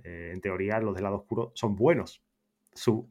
Eh, 0.05 0.31
en 0.33 0.41
teoría, 0.41 0.79
los 0.81 0.95
del 0.95 1.05
lado 1.05 1.17
oscuro 1.17 1.53
son 1.55 1.75
buenos. 1.75 2.23
Su, 2.73 3.11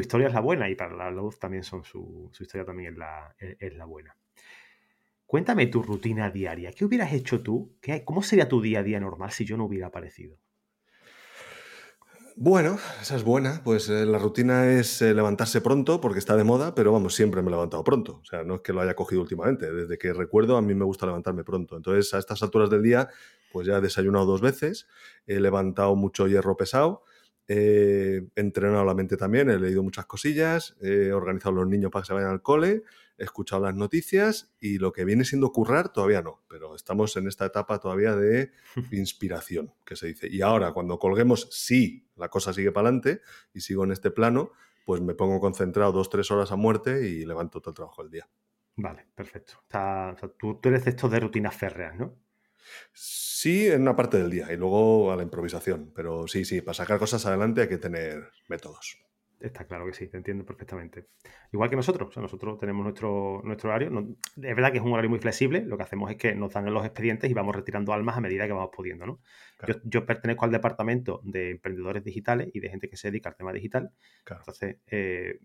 historia 0.00 0.28
es 0.28 0.34
la 0.34 0.40
buena 0.40 0.70
y 0.70 0.74
para 0.74 0.96
la 0.96 1.10
luz 1.10 1.38
también 1.38 1.62
son 1.64 1.84
su, 1.84 2.30
historia 2.40 2.64
también 2.64 2.94
es 2.94 2.98
la, 2.98 3.34
es 3.38 3.74
la 3.74 3.84
buena. 3.84 4.16
Cuéntame 5.32 5.66
tu 5.66 5.82
rutina 5.82 6.28
diaria. 6.28 6.72
¿Qué 6.72 6.84
hubieras 6.84 7.10
hecho 7.14 7.42
tú? 7.42 7.78
¿Qué, 7.80 8.04
¿Cómo 8.04 8.22
sería 8.22 8.50
tu 8.50 8.60
día 8.60 8.80
a 8.80 8.82
día 8.82 9.00
normal 9.00 9.30
si 9.30 9.46
yo 9.46 9.56
no 9.56 9.64
hubiera 9.64 9.86
aparecido? 9.86 10.36
Bueno, 12.36 12.78
esa 13.00 13.16
es 13.16 13.24
buena. 13.24 13.60
Pues 13.62 13.88
eh, 13.88 14.06
la 14.06 14.18
rutina 14.18 14.70
es 14.70 15.02
eh, 15.02 15.14
levantarse 15.14 15.60
pronto 15.60 16.00
porque 16.00 16.18
está 16.18 16.36
de 16.36 16.44
moda, 16.44 16.74
pero 16.74 16.92
vamos, 16.92 17.14
siempre 17.14 17.42
me 17.42 17.48
he 17.48 17.50
levantado 17.50 17.84
pronto. 17.84 18.20
O 18.22 18.24
sea, 18.24 18.42
no 18.42 18.56
es 18.56 18.60
que 18.62 18.72
lo 18.72 18.80
haya 18.80 18.94
cogido 18.94 19.20
últimamente. 19.20 19.70
Desde 19.70 19.98
que 19.98 20.12
recuerdo, 20.12 20.56
a 20.56 20.62
mí 20.62 20.74
me 20.74 20.84
gusta 20.84 21.06
levantarme 21.06 21.44
pronto. 21.44 21.76
Entonces, 21.76 22.12
a 22.14 22.18
estas 22.18 22.42
alturas 22.42 22.70
del 22.70 22.82
día, 22.82 23.08
pues 23.52 23.66
ya 23.66 23.78
he 23.78 23.80
desayunado 23.80 24.24
dos 24.24 24.40
veces, 24.40 24.86
he 25.26 25.40
levantado 25.40 25.94
mucho 25.94 26.26
hierro 26.26 26.56
pesado, 26.56 27.02
he 27.48 28.28
entrenado 28.36 28.84
la 28.84 28.94
mente 28.94 29.16
también, 29.16 29.50
he 29.50 29.58
leído 29.58 29.82
muchas 29.82 30.06
cosillas, 30.06 30.76
he 30.80 31.12
organizado 31.12 31.56
a 31.56 31.60
los 31.60 31.68
niños 31.68 31.90
para 31.90 32.02
que 32.02 32.06
se 32.08 32.14
vayan 32.14 32.30
al 32.30 32.42
cole, 32.42 32.82
he 33.18 33.24
escuchado 33.24 33.62
las 33.62 33.74
noticias 33.74 34.54
y 34.60 34.78
lo 34.78 34.92
que 34.92 35.04
viene 35.04 35.24
siendo 35.24 35.52
currar 35.52 35.92
todavía 35.92 36.22
no, 36.22 36.42
pero 36.48 36.74
estamos 36.74 37.16
en 37.16 37.28
esta 37.28 37.46
etapa 37.46 37.78
todavía 37.78 38.16
de 38.16 38.52
inspiración, 38.92 39.72
que 39.84 39.96
se 39.96 40.08
dice. 40.08 40.28
Y 40.30 40.42
ahora, 40.42 40.72
cuando 40.72 40.98
colguemos, 40.98 41.48
sí, 41.50 42.08
la 42.16 42.28
cosa 42.28 42.52
sigue 42.52 42.72
para 42.72 42.88
adelante 42.88 43.20
y 43.52 43.60
sigo 43.60 43.84
en 43.84 43.92
este 43.92 44.10
plano, 44.10 44.52
pues 44.84 45.00
me 45.00 45.14
pongo 45.14 45.40
concentrado 45.40 45.92
dos, 45.92 46.10
tres 46.10 46.30
horas 46.30 46.52
a 46.52 46.56
muerte 46.56 47.08
y 47.08 47.24
levanto 47.24 47.60
todo 47.60 47.70
el 47.70 47.76
trabajo 47.76 48.02
del 48.02 48.10
día. 48.10 48.28
Vale, 48.76 49.06
perfecto. 49.14 49.62
tú, 50.38 50.58
eres 50.64 50.86
esto 50.86 51.08
de 51.08 51.20
rutinas 51.20 51.54
férreas, 51.54 51.94
¿no? 51.96 52.21
Sí, 52.92 53.68
en 53.68 53.82
una 53.82 53.96
parte 53.96 54.18
del 54.18 54.30
día 54.30 54.52
y 54.52 54.56
luego 54.56 55.12
a 55.12 55.16
la 55.16 55.22
improvisación. 55.22 55.92
Pero 55.94 56.26
sí, 56.28 56.44
sí, 56.44 56.60
para 56.60 56.74
sacar 56.74 56.98
cosas 56.98 57.24
adelante 57.26 57.62
hay 57.62 57.68
que 57.68 57.78
tener 57.78 58.30
métodos. 58.48 58.98
Está 59.42 59.64
claro 59.64 59.86
que 59.86 59.92
sí, 59.92 60.06
te 60.06 60.16
entiendo 60.16 60.44
perfectamente. 60.44 61.06
Igual 61.52 61.68
que 61.68 61.74
nosotros, 61.74 62.08
o 62.08 62.12
sea, 62.12 62.22
nosotros 62.22 62.58
tenemos 62.60 62.84
nuestro, 62.84 63.42
nuestro 63.42 63.70
horario. 63.70 63.90
es 64.36 64.56
verdad 64.56 64.70
que 64.70 64.78
es 64.78 64.84
un 64.84 64.92
horario 64.92 65.10
muy 65.10 65.18
flexible, 65.18 65.64
lo 65.64 65.76
que 65.76 65.82
hacemos 65.82 66.10
es 66.12 66.16
que 66.16 66.36
nos 66.36 66.52
dan 66.52 66.72
los 66.72 66.84
expedientes 66.84 67.28
y 67.28 67.34
vamos 67.34 67.56
retirando 67.56 67.92
almas 67.92 68.16
a 68.16 68.20
medida 68.20 68.46
que 68.46 68.52
vamos 68.52 68.70
pudiendo, 68.72 69.04
¿no? 69.04 69.20
Yo, 69.84 70.06
pertenezco 70.06 70.44
al 70.44 70.52
departamento 70.52 71.20
de 71.24 71.50
emprendedores 71.50 72.04
digitales 72.04 72.50
y 72.54 72.60
de 72.60 72.68
gente 72.68 72.88
que 72.88 72.96
se 72.96 73.10
dedica 73.10 73.30
al 73.30 73.36
tema 73.36 73.52
digital. 73.52 73.90
Entonces, 74.30 74.76
eh, 74.86 75.40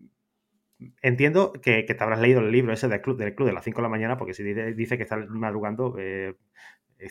entiendo 1.02 1.52
que, 1.52 1.82
te 1.82 2.02
habrás 2.04 2.20
leído 2.20 2.40
el 2.40 2.52
libro 2.52 2.72
ese 2.72 2.86
del 2.86 3.00
club, 3.00 3.18
del 3.18 3.34
club 3.34 3.48
de 3.48 3.54
las 3.54 3.64
5 3.64 3.78
de 3.78 3.82
la 3.82 3.88
mañana, 3.88 4.16
porque 4.16 4.34
si 4.34 4.42
dice, 4.44 4.96
que 4.96 5.02
estás 5.02 5.28
madrugando, 5.28 5.96
eh, 5.98 6.36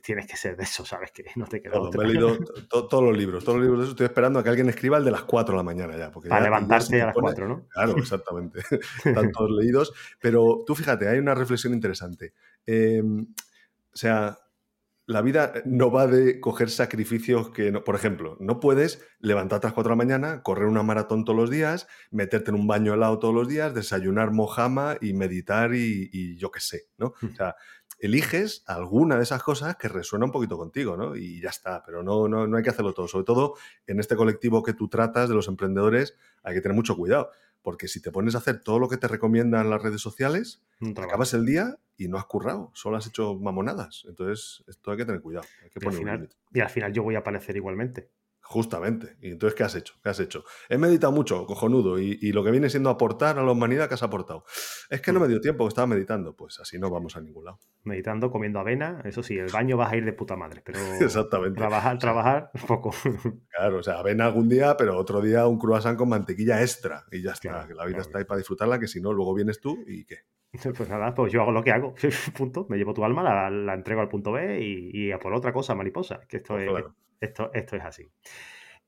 tienes 0.04 0.28
que 0.28 0.36
ser 0.36 0.58
de 0.58 0.64
eso, 0.64 0.86
¿sabes? 0.86 1.12
Que 1.12 1.26
no 1.36 1.46
te 1.48 1.62
queda 1.62 1.80
Me 1.80 2.04
he 2.04 2.08
leído 2.08 2.38
todos 2.70 3.04
los 3.04 3.18
libros, 3.18 3.44
todos 3.44 3.58
los 3.58 3.66
libros 3.66 3.80
de 3.80 3.84
eso. 3.86 3.92
Estoy 3.92 4.06
esperando 4.06 4.40
a 4.40 4.44
que 4.44 4.50
alguien 4.50 4.68
escriba 4.68 4.98
el 4.98 5.06
de 5.06 5.12
las 5.12 5.24
4 5.24 5.54
de 5.54 5.58
la 5.58 5.64
mañana 5.64 5.98
ya. 5.98 6.12
Para 6.12 6.42
levantarse 6.42 7.02
a 7.02 7.08
las 7.08 7.16
4, 7.16 7.48
¿no? 7.48 7.68
Claro, 7.70 7.98
exactamente. 7.98 8.60
Están 9.06 9.32
todos 9.32 9.52
leídos. 9.52 9.94
Pero 10.20 10.64
tú 10.66 10.76
fíjate, 10.76 11.08
hay 11.08 11.20
una 11.20 11.36
reflexión 11.36 11.74
interesante. 11.74 12.34
Em, 12.66 13.28
o 13.94 13.98
sea, 13.98 14.38
la 15.06 15.22
vida 15.22 15.54
no 15.64 15.90
va 15.90 16.06
de 16.06 16.42
coger 16.42 16.70
sacrificios 16.70 17.52
que, 17.52 17.72
no, 17.72 17.86
por 17.86 17.96
ejemplo, 17.96 18.36
no 18.42 18.60
puedes 18.60 19.02
levantarte 19.20 19.68
a 19.68 19.70
las 19.70 19.74
4 19.74 19.90
de 19.90 19.94
la 19.94 20.04
mañana, 20.04 20.44
correr 20.44 20.68
una 20.68 20.84
maratón 20.84 21.24
todos 21.24 21.40
los 21.40 21.50
días, 21.50 21.88
meterte 22.12 22.52
en 22.52 22.56
un 22.56 22.68
baño 22.68 22.94
helado 22.94 23.18
todos 23.20 23.34
los 23.34 23.48
días, 23.48 23.74
desayunar 23.74 24.32
mojama 24.32 24.98
y 25.00 25.14
meditar 25.14 25.74
y, 25.74 26.10
y 26.12 26.36
yo 26.36 26.52
qué 26.52 26.60
sé, 26.60 26.90
¿no? 26.98 27.14
O 27.24 27.36
sea, 27.38 27.56
eliges 28.00 28.64
alguna 28.68 29.18
de 29.18 29.24
esas 29.24 29.42
cosas 29.44 29.76
que 29.76 29.88
resuena 29.88 30.26
un 30.26 30.32
poquito 30.32 30.58
contigo, 30.58 30.96
¿no? 30.98 31.16
Y 31.16 31.42
ya 31.42 31.50
está, 31.50 31.84
pero 31.86 32.04
no, 32.04 32.28
no, 32.28 32.48
no 32.48 32.58
hay 32.58 32.64
que 32.64 32.70
hacerlo 32.70 32.94
todo. 32.94 33.08
Sobre 33.08 33.26
todo 33.26 33.56
en 33.86 34.00
este 34.00 34.16
colectivo 34.16 34.64
que 34.64 34.74
tú 34.74 34.88
tratas 34.88 35.30
de 35.30 35.36
los 35.36 35.48
emprendedores, 35.48 36.16
hay 36.44 36.56
que 36.56 36.62
tener 36.62 36.76
mucho 36.76 36.96
cuidado 36.96 37.32
porque 37.68 37.90
si 37.90 38.02
te 38.02 38.14
pones 38.14 38.34
a 38.34 38.38
hacer 38.38 38.62
todo 38.62 38.80
lo 38.80 38.88
que 38.88 38.96
te 38.96 39.10
recomiendan 39.10 39.70
las 39.70 39.82
redes 39.82 40.00
sociales, 40.00 40.64
acabas 40.96 41.34
el 41.34 41.46
día 41.46 41.78
y 41.98 42.08
no 42.08 42.18
has 42.18 42.26
currado, 42.26 42.72
solo 42.74 42.96
has 42.96 43.08
hecho 43.08 43.36
mamonadas. 43.36 44.06
Entonces, 44.08 44.64
esto 44.68 44.92
hay 44.92 44.96
que 44.96 45.06
tener 45.06 45.20
cuidado. 45.20 45.46
y 46.54 46.62
al 46.62 46.70
final 46.70 46.94
yo 46.94 47.04
voy 47.04 47.16
a 47.16 47.20
aparecer 47.20 47.58
igualmente. 47.58 48.10
Justamente. 48.48 49.18
¿Y 49.22 49.32
entonces 49.32 49.58
qué 49.58 49.64
has 49.64 49.76
hecho? 49.76 49.96
¿Qué 50.02 50.08
has 50.08 50.22
hecho? 50.22 50.46
He 50.70 50.78
meditado 50.78 51.12
mucho, 51.12 51.46
cojonudo, 51.46 52.00
y, 52.00 52.32
lo 52.32 52.46
que 52.46 52.52
viene 52.52 52.70
siendo 52.70 52.90
aportar 52.90 53.38
a 53.38 53.44
la 53.44 53.52
humanidad, 53.52 53.90
¿qué 53.90 53.96
has 53.96 54.04
aportado? 54.04 54.46
Es 54.90 55.02
que 55.02 55.12
no 55.12 55.20
me 55.20 55.28
dio 55.28 55.42
tiempo, 55.42 55.68
estaba 55.68 55.86
meditando. 55.86 56.34
Pues 56.34 56.58
así 56.62 56.80
no 56.80 56.90
vamos 56.90 57.18
a 57.18 57.22
ningún 57.22 57.44
lado. 57.44 57.60
Meditando, 57.84 58.32
comiendo 58.32 58.60
avena, 58.60 59.02
eso 59.04 59.22
sí, 59.22 59.38
el 59.38 59.52
baño 59.52 59.76
vas 59.76 59.92
a 59.92 59.98
ir 59.98 60.06
de 60.06 60.14
puta 60.14 60.38
madre, 60.38 60.62
pero 60.64 60.80
Exactamente. 61.02 61.58
trabajar, 61.58 61.98
trabajar, 61.98 62.52
poco. 62.68 62.92
Claro, 63.50 63.80
o 63.80 63.84
sea, 63.84 64.00
avena 64.00 64.28
algún 64.28 64.48
día, 64.48 64.78
pero 64.78 64.98
otro 64.98 65.20
día 65.20 65.48
un 65.48 65.58
croissant 65.58 65.98
con 65.98 66.10
mantequilla 66.10 66.62
extra 66.62 67.06
y 67.12 67.24
ya 67.24 67.32
está, 67.32 67.68
que 67.68 67.74
la 67.74 67.86
vida 67.86 68.00
está 68.00 68.20
ahí 68.20 68.24
para 68.24 68.38
disfrutarla, 68.38 68.80
que 68.80 68.88
si 68.88 69.02
no, 69.02 69.12
luego 69.12 69.34
vienes 69.34 69.60
tú 69.60 69.84
y 69.88 70.06
¿qué? 70.06 70.20
Pues 70.78 70.90
nada, 70.90 71.14
pues 71.14 71.34
yo 71.34 71.42
hago 71.42 71.52
lo 71.52 71.64
que 71.64 71.72
hago, 71.72 71.96
punto, 72.38 72.66
me 72.70 72.78
llevo 72.78 72.94
tu 72.94 73.04
alma, 73.04 73.50
la, 73.50 73.74
entrego 73.74 74.02
al 74.02 74.10
punto 74.10 74.32
B 74.32 74.62
y, 74.62 75.12
a 75.12 75.20
por 75.20 75.34
otra 75.34 75.52
cosa, 75.52 75.76
mariposa, 75.76 76.22
que 76.28 76.38
esto 76.38 76.54
pues 76.54 76.68
es 76.68 76.86
esto, 77.20 77.52
esto 77.54 77.76
es 77.76 77.84
así. 77.84 78.12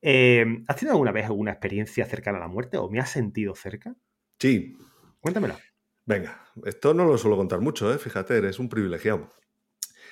Eh, 0.02 0.64
¿Has 0.68 0.78
tenido 0.78 0.94
alguna 0.94 1.12
vez 1.12 1.26
alguna 1.26 1.52
experiencia 1.52 2.06
cercana 2.06 2.38
a 2.38 2.42
la 2.42 2.48
muerte 2.48 2.78
o 2.78 2.90
me 2.90 3.00
has 3.00 3.10
sentido 3.10 3.56
cerca? 3.56 3.96
Sí. 4.40 4.78
Cuéntamela. 5.20 5.60
Venga, 6.06 6.44
esto 6.66 6.94
no 6.94 7.06
lo 7.06 7.18
suelo 7.18 7.38
contar 7.38 7.60
mucho, 7.62 7.94
¿eh? 7.94 7.98
fíjate, 7.98 8.38
eres 8.38 8.58
un 8.58 8.70
privilegiado. 8.70 9.30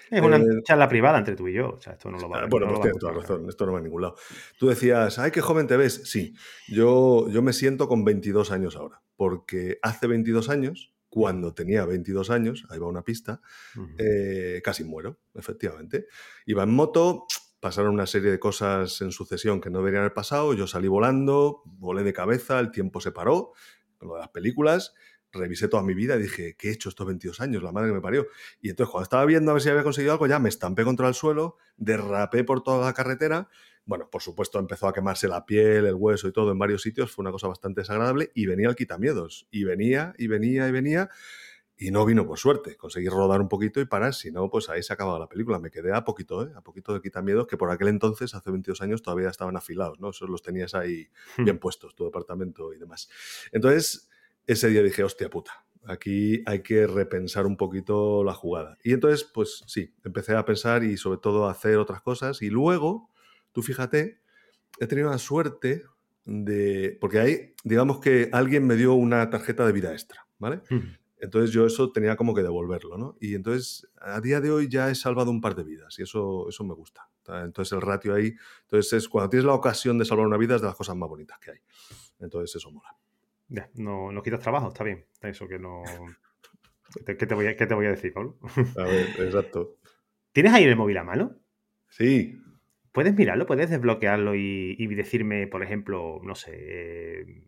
Es 0.09 0.21
una 0.21 0.38
eh, 0.38 0.62
charla 0.63 0.88
privada 0.88 1.17
entre 1.17 1.36
tú 1.36 1.47
y 1.47 1.53
yo. 1.53 1.71
O 1.71 1.81
sea, 1.81 1.93
esto 1.93 2.09
no 2.09 2.17
lo 2.17 2.29
va, 2.29 2.41
ah, 2.41 2.47
bueno, 2.50 2.67
pues 2.67 2.81
tienes 2.81 3.00
toda 3.00 3.13
razón. 3.13 3.50
Esto 3.50 3.65
no 3.65 3.74
va 3.74 3.79
a 3.79 3.81
ningún 3.81 4.01
lado. 4.01 4.15
Tú 4.57 4.67
decías, 4.67 5.19
ay, 5.19 5.31
qué 5.31 5.41
joven 5.41 5.67
te 5.67 5.75
ves. 5.77 6.01
Sí, 6.05 6.36
yo, 6.67 7.27
yo 7.29 7.41
me 7.41 7.53
siento 7.53 7.88
con 7.88 8.05
22 8.05 8.51
años 8.51 8.75
ahora. 8.75 9.01
Porque 9.15 9.79
hace 9.81 10.07
22 10.07 10.50
años, 10.50 10.93
cuando 11.09 11.53
tenía 11.53 11.86
22 11.86 12.29
años, 12.29 12.65
ahí 12.69 12.79
va 12.79 12.88
una 12.88 13.03
pista, 13.03 13.41
eh, 13.97 14.62
casi 14.63 14.83
muero, 14.83 15.19
efectivamente. 15.33 16.05
Iba 16.45 16.63
en 16.63 16.69
moto, 16.69 17.25
pasaron 17.59 17.93
una 17.93 18.05
serie 18.05 18.31
de 18.31 18.39
cosas 18.39 19.01
en 19.01 19.11
sucesión 19.11 19.61
que 19.61 19.69
no 19.69 19.79
deberían 19.79 20.01
haber 20.01 20.13
pasado, 20.13 20.53
yo 20.53 20.67
salí 20.67 20.87
volando, 20.87 21.61
volé 21.65 22.03
de 22.03 22.13
cabeza, 22.13 22.59
el 22.59 22.71
tiempo 22.71 23.01
se 23.01 23.11
paró, 23.11 23.53
lo 23.99 24.13
de 24.13 24.19
las 24.19 24.29
películas, 24.29 24.93
revisé 25.31 25.67
toda 25.67 25.83
mi 25.83 25.93
vida 25.93 26.15
y 26.15 26.23
dije, 26.23 26.55
¿qué 26.57 26.69
he 26.69 26.71
hecho 26.71 26.89
estos 26.89 27.05
22 27.07 27.39
años? 27.41 27.63
La 27.63 27.71
madre 27.71 27.89
que 27.89 27.95
me 27.95 28.01
parió. 28.01 28.27
Y 28.61 28.69
entonces 28.69 28.91
cuando 28.91 29.03
estaba 29.03 29.25
viendo 29.25 29.51
a 29.51 29.53
ver 29.53 29.63
si 29.63 29.69
había 29.69 29.83
conseguido 29.83 30.13
algo, 30.13 30.27
ya 30.27 30.39
me 30.39 30.49
estampé 30.49 30.83
contra 30.83 31.07
el 31.07 31.13
suelo, 31.13 31.57
derrapé 31.77 32.43
por 32.43 32.63
toda 32.63 32.85
la 32.85 32.93
carretera. 32.93 33.49
Bueno, 33.85 34.09
por 34.09 34.21
supuesto 34.21 34.59
empezó 34.59 34.87
a 34.87 34.93
quemarse 34.93 35.27
la 35.27 35.45
piel, 35.45 35.85
el 35.85 35.95
hueso 35.95 36.27
y 36.27 36.33
todo 36.33 36.51
en 36.51 36.59
varios 36.59 36.81
sitios, 36.81 37.11
fue 37.11 37.23
una 37.23 37.31
cosa 37.31 37.47
bastante 37.47 37.81
desagradable 37.81 38.31
y 38.35 38.45
venía 38.45 38.67
el 38.69 38.75
quitamiedos. 38.75 39.47
Y 39.51 39.63
venía 39.63 40.13
y 40.17 40.27
venía 40.27 40.67
y 40.67 40.71
venía 40.71 41.09
y 41.77 41.91
no 41.91 42.05
vino 42.05 42.25
por 42.25 42.39
suerte. 42.39 42.75
Conseguí 42.75 43.07
rodar 43.07 43.39
un 43.39 43.48
poquito 43.48 43.79
y 43.79 43.86
parar, 43.86 44.13
si 44.13 44.31
no, 44.31 44.50
pues 44.50 44.69
ahí 44.69 44.81
se 44.81 44.93
acababa 44.93 45.19
la 45.19 45.29
película. 45.29 45.60
Me 45.60 45.69
quedé 45.69 45.93
a 45.93 46.03
poquito, 46.03 46.48
¿eh? 46.48 46.51
a 46.55 46.62
poquito 46.62 46.93
de 46.93 47.01
quitamiedos, 47.01 47.46
que 47.46 47.55
por 47.55 47.69
aquel 47.69 47.89
entonces, 47.89 48.34
hace 48.34 48.50
22 48.50 48.81
años, 48.81 49.01
todavía 49.03 49.29
estaban 49.29 49.55
afilados, 49.55 50.00
¿no? 50.00 50.10
Esos 50.10 50.29
los 50.29 50.41
tenías 50.41 50.74
ahí 50.74 51.07
hmm. 51.38 51.43
bien 51.43 51.60
puestos, 51.60 51.96
tu 51.96 52.05
departamento 52.05 52.74
y 52.74 52.79
demás. 52.79 53.10
Entonces, 53.51 54.10
ese 54.48 54.69
día 54.69 54.81
dije, 54.81 55.03
hostia 55.03 55.29
puta, 55.29 55.65
aquí 55.86 56.41
hay 56.48 56.63
que 56.63 56.88
repensar 56.88 57.46
un 57.46 57.57
poquito 57.57 58.24
la 58.24 58.34
jugada. 58.34 58.77
Y 58.84 58.93
entonces, 58.93 59.24
pues 59.24 59.63
sí, 59.67 59.93
empecé 60.03 60.36
a 60.36 60.46
pensar 60.46 60.84
y 60.84 60.98
sobre 60.98 61.19
todo 61.19 61.48
a 61.48 61.51
hacer 61.51 61.77
otras 61.77 62.01
cosas. 62.01 62.41
Y 62.41 62.50
luego, 62.50 63.12
tú 63.51 63.62
fíjate, 63.62 64.22
he 64.79 64.88
tenido 64.88 65.12
la 65.12 65.19
suerte 65.19 65.84
de... 66.25 66.98
Porque 67.00 67.19
ahí, 67.19 67.53
digamos 67.63 68.00
que 68.00 68.29
alguien 68.31 68.65
me 68.65 68.75
dio 68.75 68.96
una 68.96 69.29
tarjeta 69.29 69.65
de 69.65 69.74
vida 69.74 69.91
extra, 69.91 70.27
¿vale? 70.39 70.62
Hmm. 70.69 70.98
Entonces 71.19 71.51
yo 71.51 71.65
eso 71.65 71.91
tenía 71.91 72.15
como 72.15 72.36
que 72.36 72.43
devolverlo, 72.43 72.97
¿no? 72.97 73.17
Y 73.19 73.36
entonces 73.36 73.88
a 74.00 74.21
día 74.21 74.39
de 74.39 74.51
hoy 74.51 74.67
ya 74.69 74.89
he 74.89 74.95
salvado 74.95 75.31
un 75.31 75.41
par 75.41 75.55
de 75.55 75.63
vidas 75.63 75.97
y 75.97 76.03
eso, 76.03 76.47
eso 76.50 76.63
me 76.63 76.74
gusta. 76.74 77.09
Entonces 77.27 77.74
el 77.74 77.81
ratio 77.81 78.13
ahí, 78.13 78.36
entonces 78.63 78.93
es 78.93 79.09
cuando 79.09 79.29
tienes 79.29 79.45
la 79.45 79.53
ocasión 79.53 79.97
de 79.97 80.05
salvar 80.05 80.27
una 80.27 80.38
vida 80.38 80.55
es 80.55 80.62
de 80.62 80.67
las 80.67 80.75
cosas 80.75 80.95
más 80.95 81.09
bonitas 81.09 81.39
que 81.39 81.51
hay. 81.51 81.59
Entonces 82.19 82.55
eso 82.55 82.71
mola. 82.71 82.95
no, 83.75 84.12
no 84.12 84.24
quitas 84.24 84.39
trabajo, 84.39 84.69
está 84.69 84.83
bien. 84.83 85.05
Eso 85.21 85.47
que 85.47 85.59
no... 85.59 85.83
¿Qué 87.05 87.15
te, 87.15 87.36
voy 87.36 87.47
a, 87.47 87.55
qué 87.57 87.67
te 87.67 87.74
voy 87.74 87.86
a 87.86 87.89
decir, 87.89 88.13
Pablo? 88.13 88.38
A 88.77 88.83
ver, 88.83 89.07
exacto. 89.19 89.75
¿Tienes 90.31 90.53
ahí 90.53 90.63
el 90.63 90.77
móvil 90.77 90.97
a 90.97 91.03
mano? 91.03 91.36
Sí. 91.89 92.39
¿Puedes 92.93 93.13
mirarlo? 93.13 93.45
¿Puedes 93.45 93.69
desbloquearlo 93.69 94.36
y, 94.36 94.75
y 94.79 94.88
decirme, 94.95 95.47
por 95.47 95.63
ejemplo, 95.63 96.21
no 96.24 96.33
sé, 96.33 96.51
eh, 96.55 97.43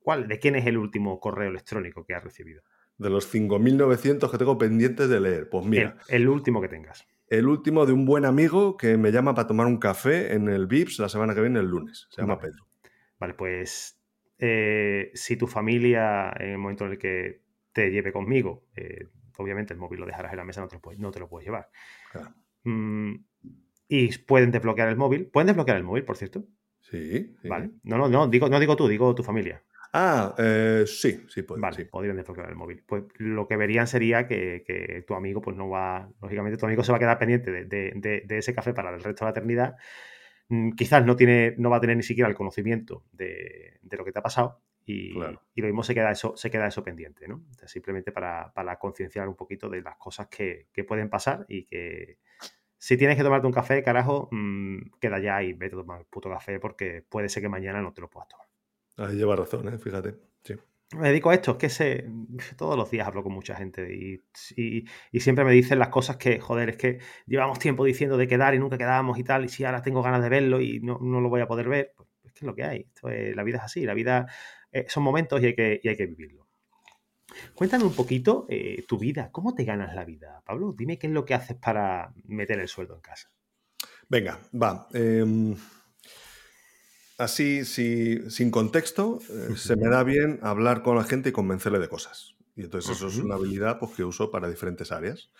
¿cuál, 0.00 0.26
¿de 0.26 0.38
quién 0.40 0.56
es 0.56 0.66
el 0.66 0.76
último 0.76 1.20
correo 1.20 1.50
electrónico 1.50 2.04
que 2.04 2.14
has 2.14 2.24
recibido? 2.24 2.62
De 2.98 3.10
los 3.10 3.32
5.900 3.32 4.30
que 4.30 4.38
tengo 4.38 4.56
pendientes 4.56 5.08
de 5.08 5.20
leer. 5.20 5.48
Pues 5.48 5.66
mira. 5.66 5.96
El, 6.08 6.28
último 6.28 6.60
que 6.60 6.68
tengas. 6.68 7.06
El 7.28 7.48
último 7.48 7.86
de 7.86 7.92
un 7.92 8.04
buen 8.04 8.24
amigo 8.24 8.76
que 8.76 8.96
me 8.96 9.10
llama 9.10 9.34
para 9.34 9.48
tomar 9.48 9.66
un 9.66 9.78
café 9.78 10.34
en 10.34 10.48
el 10.48 10.66
VIPS 10.66 11.00
la 11.00 11.08
semana 11.08 11.34
que 11.34 11.40
viene, 11.40 11.58
el 11.58 11.66
lunes. 11.66 12.06
Se 12.10 12.22
llama 12.22 12.38
Pedro. 12.38 12.66
Vale, 13.18 13.34
pues 13.34 13.98
eh, 14.38 15.10
si 15.14 15.36
tu 15.36 15.46
familia, 15.46 16.32
en 16.38 16.50
el 16.50 16.58
momento 16.58 16.84
en 16.84 16.92
el 16.92 16.98
que 16.98 17.40
te 17.72 17.90
lleve 17.90 18.12
conmigo, 18.12 18.66
eh, 18.76 19.08
obviamente 19.38 19.72
el 19.72 19.80
móvil 19.80 20.00
lo 20.00 20.06
dejarás 20.06 20.32
en 20.32 20.38
la 20.38 20.44
mesa, 20.44 20.60
no 20.60 20.68
te 20.68 20.76
lo 20.76 20.80
puedes, 20.80 21.00
no 21.00 21.10
te 21.10 21.20
lo 21.20 21.28
puedes 21.28 21.46
llevar. 21.46 21.70
Mm, 22.64 23.14
y 23.88 24.18
pueden 24.18 24.50
desbloquear 24.50 24.88
el 24.88 24.96
móvil. 24.96 25.26
¿Pueden 25.26 25.48
desbloquear 25.48 25.76
el 25.76 25.84
móvil, 25.84 26.04
por 26.04 26.16
cierto? 26.16 26.44
Sí. 26.80 27.34
Vale. 27.44 27.70
No, 27.82 27.98
no, 27.98 28.08
no, 28.08 28.28
digo, 28.28 28.48
no 28.48 28.60
digo 28.60 28.76
tú, 28.76 28.88
digo 28.88 29.14
tu 29.14 29.22
familia. 29.22 29.62
Ah, 29.96 30.34
eh, 30.38 30.82
sí, 30.88 31.24
sí, 31.28 31.42
puede, 31.42 31.60
vale, 31.60 31.84
podrían 31.84 32.16
desbloquear 32.16 32.48
el 32.48 32.56
móvil. 32.56 32.82
Pues 32.84 33.04
lo 33.18 33.46
que 33.46 33.56
verían 33.56 33.86
sería 33.86 34.26
que, 34.26 35.04
tu 35.06 35.14
amigo, 35.14 35.40
pues 35.40 35.56
no 35.56 35.68
va, 35.68 36.10
lógicamente 36.20 36.58
tu 36.58 36.66
amigo 36.66 36.82
se 36.82 36.90
va 36.90 36.96
a 36.96 36.98
quedar 36.98 37.16
pendiente 37.16 37.52
de, 37.52 37.64
de, 37.64 38.38
ese 38.38 38.52
café 38.52 38.74
para 38.74 38.90
el 38.90 39.00
resto 39.00 39.24
de 39.24 39.26
la 39.26 39.30
eternidad. 39.30 39.76
Mm, 40.48 40.72
quizás 40.72 41.06
no, 41.06 41.14
tiene, 41.14 41.54
no 41.58 41.70
va 41.70 41.76
a 41.76 41.80
tener 41.80 41.96
ni 41.96 42.02
siquiera 42.02 42.28
el 42.28 42.34
conocimiento 42.34 43.04
de, 43.12 43.78
lo 43.88 44.04
que 44.04 44.10
te 44.10 44.18
ha 44.18 44.22
pasado 44.22 44.62
y, 44.84 45.16
y, 45.54 45.60
lo 45.60 45.66
mismo 45.68 45.84
se 45.84 45.94
queda 45.94 46.10
eso, 46.10 46.36
se 46.36 46.50
queda 46.50 46.66
eso 46.66 46.82
pendiente, 46.82 47.28
¿no? 47.28 47.44
simplemente 47.64 48.10
para, 48.10 48.52
para, 48.52 48.76
concienciar 48.80 49.28
un 49.28 49.36
poquito 49.36 49.70
de 49.70 49.80
las 49.80 49.96
cosas 49.96 50.26
que, 50.26 50.66
que, 50.72 50.82
pueden 50.82 51.08
pasar 51.08 51.46
y 51.48 51.66
que 51.66 52.18
si 52.78 52.96
tienes 52.96 53.16
que 53.16 53.22
tomarte 53.22 53.46
un 53.46 53.52
café, 53.52 53.80
carajo, 53.84 54.28
mm, 54.32 54.98
queda 55.00 55.20
ya 55.20 55.40
y 55.44 55.52
vete 55.52 55.76
a 55.76 55.78
tomar 55.78 56.00
el 56.00 56.06
puto 56.06 56.28
café 56.28 56.58
porque 56.58 57.04
puede 57.08 57.28
ser 57.28 57.44
que 57.44 57.48
mañana 57.48 57.80
no 57.80 57.92
te 57.92 58.00
lo 58.00 58.10
puedas 58.10 58.28
tomar. 58.28 58.53
Ahí 58.96 59.16
lleva 59.16 59.36
razón, 59.36 59.68
¿eh? 59.68 59.78
fíjate. 59.78 60.14
Sí. 60.42 60.54
Me 60.96 61.08
dedico 61.08 61.30
a 61.30 61.34
esto, 61.34 61.52
es 61.52 61.56
que 61.56 61.68
sé, 61.68 62.06
todos 62.56 62.76
los 62.76 62.90
días 62.90 63.06
hablo 63.06 63.22
con 63.22 63.32
mucha 63.32 63.56
gente 63.56 63.92
y, 63.92 64.22
y, 64.56 65.20
siempre 65.20 65.44
me 65.44 65.52
dicen 65.52 65.78
las 65.78 65.88
cosas 65.88 66.16
que, 66.16 66.38
joder, 66.38 66.70
es 66.70 66.76
que 66.76 66.98
llevamos 67.26 67.58
tiempo 67.58 67.84
diciendo 67.84 68.16
de 68.16 68.28
quedar 68.28 68.54
y 68.54 68.58
nunca 68.58 68.78
quedábamos 68.78 69.18
y 69.18 69.24
tal, 69.24 69.44
y 69.44 69.48
si 69.48 69.64
ahora 69.64 69.82
tengo 69.82 70.02
ganas 70.02 70.22
de 70.22 70.28
verlo 70.28 70.60
y 70.60 70.80
no, 70.80 70.98
no 71.00 71.20
lo 71.20 71.28
voy 71.30 71.40
a 71.40 71.48
poder 71.48 71.68
ver, 71.68 71.94
pues 71.96 72.08
es 72.24 72.32
que 72.32 72.38
es 72.40 72.46
lo 72.46 72.54
que 72.54 72.64
hay. 72.64 72.80
Esto 72.82 73.08
la 73.08 73.42
vida 73.42 73.58
es 73.58 73.64
así, 73.64 73.84
la 73.84 73.94
vida 73.94 74.26
eh, 74.70 74.86
son 74.88 75.02
momentos 75.02 75.40
y 75.42 75.46
hay 75.46 75.54
que, 75.54 75.80
y 75.82 75.88
hay 75.88 75.96
que 75.96 76.06
vivirlo. 76.06 76.46
Cuéntame 77.54 77.84
un 77.84 77.94
poquito 77.94 78.46
eh, 78.48 78.84
tu 78.86 78.98
vida, 78.98 79.30
¿cómo 79.32 79.54
te 79.54 79.64
ganas 79.64 79.94
la 79.94 80.04
vida, 80.04 80.42
Pablo? 80.44 80.74
Dime 80.76 80.98
qué 80.98 81.08
es 81.08 81.12
lo 81.12 81.24
que 81.24 81.34
haces 81.34 81.56
para 81.56 82.12
meter 82.24 82.60
el 82.60 82.68
sueldo 82.68 82.94
en 82.94 83.00
casa. 83.00 83.30
Venga, 84.08 84.38
va. 84.52 84.86
Em, 84.92 85.56
así, 87.18 87.64
sin 87.64 88.50
contexto, 88.50 89.18
eh, 89.30 89.56
se 89.56 89.76
me 89.76 89.88
da 89.88 90.02
bien 90.02 90.38
hablar 90.42 90.82
con 90.82 90.96
la 90.96 91.04
gente 91.04 91.30
y 91.30 91.32
convencerle 91.32 91.78
de 91.78 91.88
cosas. 91.88 92.34
Y 92.56 92.62
entonces 92.62 92.96
eso 92.96 93.08
es 93.08 93.18
una 93.18 93.34
habilidad 93.34 93.78
pues, 93.78 93.92
que 93.92 94.04
uso 94.04 94.30
para 94.30 94.48
diferentes 94.48 94.92
áreas. 94.92 95.30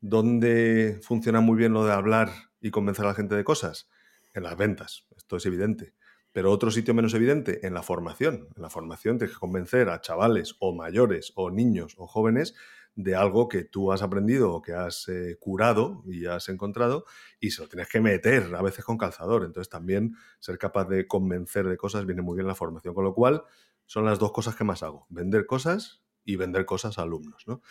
¿Dónde 0.00 0.98
funciona 1.02 1.40
muy 1.40 1.56
bien 1.56 1.72
lo 1.72 1.84
de 1.84 1.92
hablar 1.92 2.30
y 2.60 2.70
convencer 2.70 3.04
a 3.04 3.08
la 3.08 3.14
gente 3.14 3.34
de 3.34 3.44
cosas? 3.44 3.88
En 4.34 4.42
las 4.42 4.56
ventas, 4.56 5.06
esto 5.16 5.36
es 5.36 5.46
evidente. 5.46 5.94
Pero 6.32 6.52
otro 6.52 6.70
sitio 6.70 6.92
menos 6.92 7.14
evidente, 7.14 7.66
en 7.66 7.72
la 7.72 7.82
formación. 7.82 8.48
En 8.56 8.62
la 8.62 8.68
formación 8.68 9.16
tienes 9.16 9.34
que 9.34 9.40
convencer 9.40 9.88
a 9.88 10.00
chavales 10.00 10.56
o 10.58 10.74
mayores 10.74 11.32
o 11.34 11.50
niños 11.50 11.94
o 11.96 12.06
jóvenes 12.06 12.54
de 12.96 13.14
algo 13.14 13.46
que 13.46 13.62
tú 13.62 13.92
has 13.92 14.02
aprendido 14.02 14.52
o 14.52 14.62
que 14.62 14.72
has 14.72 15.06
eh, 15.08 15.36
curado 15.38 16.02
y 16.06 16.24
has 16.26 16.48
encontrado 16.48 17.04
y 17.38 17.50
se 17.50 17.62
lo 17.62 17.68
tienes 17.68 17.88
que 17.88 18.00
meter 18.00 18.54
a 18.54 18.62
veces 18.62 18.84
con 18.84 18.96
calzador. 18.96 19.44
Entonces 19.44 19.68
también 19.68 20.16
ser 20.40 20.58
capaz 20.58 20.88
de 20.88 21.06
convencer 21.06 21.68
de 21.68 21.76
cosas 21.76 22.06
viene 22.06 22.22
muy 22.22 22.36
bien 22.36 22.46
la 22.48 22.54
formación. 22.54 22.94
Con 22.94 23.04
lo 23.04 23.14
cual 23.14 23.44
son 23.84 24.06
las 24.06 24.18
dos 24.18 24.32
cosas 24.32 24.56
que 24.56 24.64
más 24.64 24.82
hago, 24.82 25.06
vender 25.10 25.46
cosas 25.46 26.02
y 26.24 26.36
vender 26.36 26.64
cosas 26.64 26.98
a 26.98 27.02
alumnos. 27.02 27.44
¿no? 27.46 27.62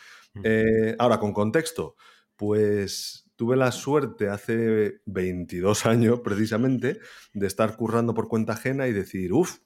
Eh, 0.43 0.95
ahora, 0.99 1.19
con 1.19 1.33
contexto, 1.33 1.95
pues 2.35 3.29
tuve 3.35 3.57
la 3.57 3.71
suerte 3.71 4.29
hace 4.29 5.01
22 5.07 5.85
años 5.87 6.21
precisamente 6.21 6.99
de 7.33 7.47
estar 7.47 7.75
currando 7.75 8.13
por 8.13 8.27
cuenta 8.27 8.53
ajena 8.53 8.87
y 8.87 8.93
decir, 8.93 9.33
uff, 9.33 9.57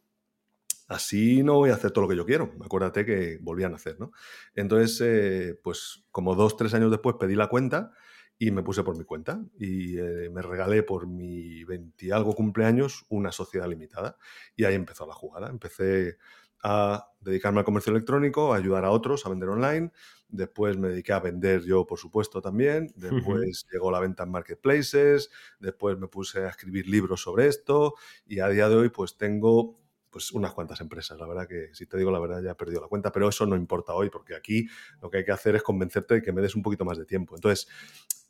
así 0.89 1.43
no 1.43 1.53
voy 1.53 1.69
a 1.69 1.75
hacer 1.75 1.91
todo 1.91 2.03
lo 2.03 2.09
que 2.09 2.17
yo 2.17 2.25
quiero. 2.25 2.51
Acuérdate 2.65 3.05
que 3.05 3.37
volvían 3.41 3.71
a 3.73 3.75
hacer, 3.75 3.97
¿no? 3.99 4.11
Entonces, 4.55 4.99
eh, 5.01 5.57
pues 5.63 6.03
como 6.11 6.35
dos, 6.35 6.57
tres 6.57 6.73
años 6.73 6.91
después 6.91 7.15
pedí 7.17 7.35
la 7.35 7.47
cuenta 7.47 7.91
y 8.37 8.51
me 8.51 8.63
puse 8.63 8.83
por 8.83 8.97
mi 8.97 9.03
cuenta 9.03 9.39
y 9.57 9.97
eh, 9.99 10.29
me 10.31 10.41
regalé 10.41 10.81
por 10.81 11.07
mi 11.07 11.63
20 11.63 12.11
algo 12.11 12.33
cumpleaños 12.33 13.05
una 13.09 13.31
sociedad 13.31 13.67
limitada 13.67 14.17
y 14.55 14.65
ahí 14.65 14.75
empezó 14.75 15.05
la 15.05 15.13
jugada. 15.13 15.49
Empecé 15.49 16.17
a 16.63 17.07
dedicarme 17.21 17.59
al 17.59 17.65
comercio 17.65 17.91
electrónico, 17.91 18.53
a 18.53 18.57
ayudar 18.57 18.83
a 18.83 18.91
otros 18.91 19.25
a 19.25 19.29
vender 19.29 19.49
online. 19.49 19.91
Después 20.27 20.77
me 20.77 20.89
dediqué 20.89 21.13
a 21.13 21.19
vender 21.19 21.61
yo, 21.63 21.85
por 21.85 21.99
supuesto, 21.99 22.41
también. 22.41 22.91
Después 22.95 23.65
llegó 23.71 23.91
la 23.91 23.99
venta 23.99 24.23
en 24.23 24.31
marketplaces. 24.31 25.29
Después 25.59 25.97
me 25.97 26.07
puse 26.07 26.45
a 26.45 26.49
escribir 26.49 26.87
libros 26.87 27.21
sobre 27.21 27.47
esto. 27.47 27.93
Y 28.25 28.39
a 28.39 28.47
día 28.49 28.69
de 28.69 28.75
hoy, 28.75 28.89
pues 28.89 29.17
tengo 29.17 29.79
pues 30.09 30.31
unas 30.31 30.53
cuantas 30.53 30.81
empresas. 30.81 31.17
La 31.19 31.27
verdad 31.27 31.47
que, 31.47 31.69
si 31.73 31.85
te 31.85 31.97
digo 31.97 32.11
la 32.11 32.19
verdad, 32.19 32.41
ya 32.41 32.51
he 32.51 32.55
perdido 32.55 32.81
la 32.81 32.87
cuenta, 32.87 33.11
pero 33.11 33.29
eso 33.29 33.45
no 33.45 33.55
importa 33.55 33.93
hoy, 33.93 34.09
porque 34.09 34.35
aquí 34.35 34.67
lo 35.01 35.09
que 35.09 35.17
hay 35.17 35.25
que 35.25 35.31
hacer 35.31 35.55
es 35.55 35.63
convencerte 35.63 36.15
de 36.15 36.21
que 36.21 36.31
me 36.31 36.41
des 36.41 36.55
un 36.55 36.63
poquito 36.63 36.85
más 36.85 36.97
de 36.97 37.05
tiempo. 37.05 37.35
Entonces, 37.35 37.67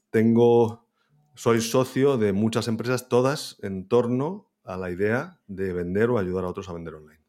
tengo, 0.10 0.86
soy 1.36 1.62
socio 1.62 2.18
de 2.18 2.34
muchas 2.34 2.68
empresas, 2.68 3.10
todas 3.10 3.58
en 3.62 3.88
torno 3.88 4.50
a 4.64 4.78
la 4.78 4.92
idea 4.92 5.40
de 5.48 5.74
vender 5.74 6.10
o 6.10 6.20
ayudar 6.20 6.46
a 6.46 6.48
otros 6.48 6.70
a 6.70 6.74
vender 6.74 6.96
online. 6.96 7.20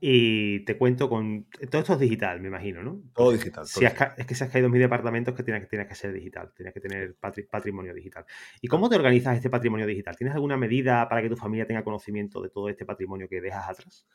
Y 0.00 0.60
te 0.64 0.76
cuento 0.76 1.08
con. 1.08 1.46
Todo 1.70 1.80
esto 1.80 1.94
es 1.94 2.00
digital, 2.00 2.40
me 2.40 2.48
imagino, 2.48 2.82
¿no? 2.82 3.02
Todo 3.14 3.32
digital. 3.32 3.66
si 3.66 3.84
es 3.84 3.94
que 3.94 4.34
se 4.34 4.44
has 4.44 4.50
caído 4.50 4.66
en 4.66 4.72
mi 4.72 4.78
departamento 4.78 5.34
que 5.34 5.42
tienes, 5.42 5.66
que 5.68 5.94
ser 5.94 6.12
digital, 6.12 6.52
tienes 6.54 6.74
que 6.74 6.80
tener 6.80 7.16
patrimonio 7.50 7.94
digital. 7.94 8.24
¿Y 8.60 8.68
cómo 8.68 8.88
te 8.88 8.96
organizas 8.96 9.36
este 9.36 9.48
patrimonio 9.48 9.86
digital? 9.86 10.16
¿Tienes 10.16 10.34
alguna 10.34 10.56
medida 10.56 11.08
para 11.08 11.22
que 11.22 11.28
tu 11.28 11.36
familia 11.36 11.66
tenga 11.66 11.82
conocimiento 11.82 12.42
de 12.42 12.50
todo 12.50 12.68
este 12.68 12.84
patrimonio 12.84 13.28
que 13.28 13.40
dejas 13.40 13.68
atrás? 13.68 14.06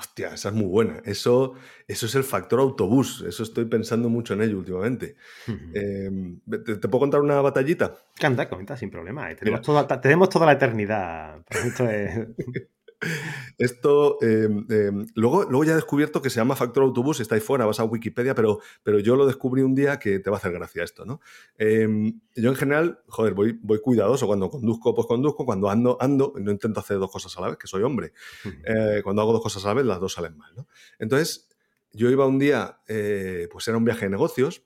Hostia, 0.00 0.32
esa 0.32 0.48
es 0.48 0.54
muy 0.54 0.66
buena. 0.66 1.02
Eso, 1.04 1.52
eso 1.86 2.06
es 2.06 2.14
el 2.14 2.24
factor 2.24 2.58
autobús. 2.58 3.22
Eso 3.28 3.42
estoy 3.42 3.66
pensando 3.66 4.08
mucho 4.08 4.32
en 4.32 4.40
ello 4.40 4.58
últimamente. 4.58 5.16
Em, 5.74 6.40
¿te, 6.48 6.88
puedo 6.88 7.00
contar 7.00 7.20
una 7.20 7.40
batallita? 7.42 7.94
Canta, 8.18 8.48
comenta, 8.48 8.78
sin 8.78 8.90
problema. 8.90 9.30
Eh. 9.30 9.36
Tenemos, 9.36 9.60
toda, 9.60 10.00
tenemos 10.00 10.30
toda 10.30 10.46
la 10.46 10.52
eternidad. 10.52 11.44
Esto 11.50 11.88
es... 11.88 12.18
Esto, 13.58 14.18
em, 14.20 14.66
em, 14.68 15.06
luego, 15.14 15.44
luego 15.44 15.64
ya 15.64 15.72
he 15.72 15.74
descubierto 15.74 16.20
que 16.20 16.30
se 16.30 16.36
llama 16.36 16.56
factor 16.56 16.82
autobús, 16.82 17.20
está 17.20 17.34
ahí 17.34 17.40
fuera, 17.40 17.64
vas 17.64 17.80
a 17.80 17.84
Wikipedia, 17.84 18.34
pero, 18.34 18.60
pero 18.82 18.98
yo 18.98 19.16
lo 19.16 19.26
descubrí 19.26 19.62
un 19.62 19.74
día 19.74 19.98
que 19.98 20.18
te 20.18 20.30
va 20.30 20.36
a 20.36 20.38
hacer 20.38 20.52
gracia 20.52 20.84
esto, 20.84 21.04
¿no? 21.04 21.20
Em, 21.56 22.20
yo 22.34 22.50
en 22.50 22.56
general, 22.56 23.00
joder, 23.08 23.34
voy, 23.34 23.58
voy 23.62 23.80
cuidadoso, 23.80 24.26
cuando 24.26 24.50
conduzco, 24.50 24.94
pues 24.94 25.06
conduzco, 25.06 25.46
cuando 25.46 25.70
ando, 25.70 25.96
ando, 26.00 26.34
no 26.36 26.50
intento 26.50 26.80
hacer 26.80 26.98
dos 26.98 27.10
cosas 27.10 27.36
a 27.38 27.40
la 27.40 27.48
vez, 27.48 27.56
que 27.56 27.66
soy 27.66 27.82
hombre. 27.82 28.12
Eh, 28.44 29.00
cuando 29.02 29.22
hago 29.22 29.32
dos 29.32 29.42
cosas 29.42 29.64
a 29.64 29.68
la 29.68 29.74
vez, 29.74 29.86
las 29.86 30.00
dos 30.00 30.12
salen 30.12 30.36
mal, 30.36 30.52
¿no? 30.56 30.66
Entonces, 30.98 31.48
yo 31.92 32.10
iba 32.10 32.26
un 32.26 32.38
día, 32.38 32.80
eh, 32.86 33.48
pues 33.50 33.66
era 33.68 33.76
un 33.76 33.84
viaje 33.84 34.06
de 34.06 34.10
negocios, 34.10 34.62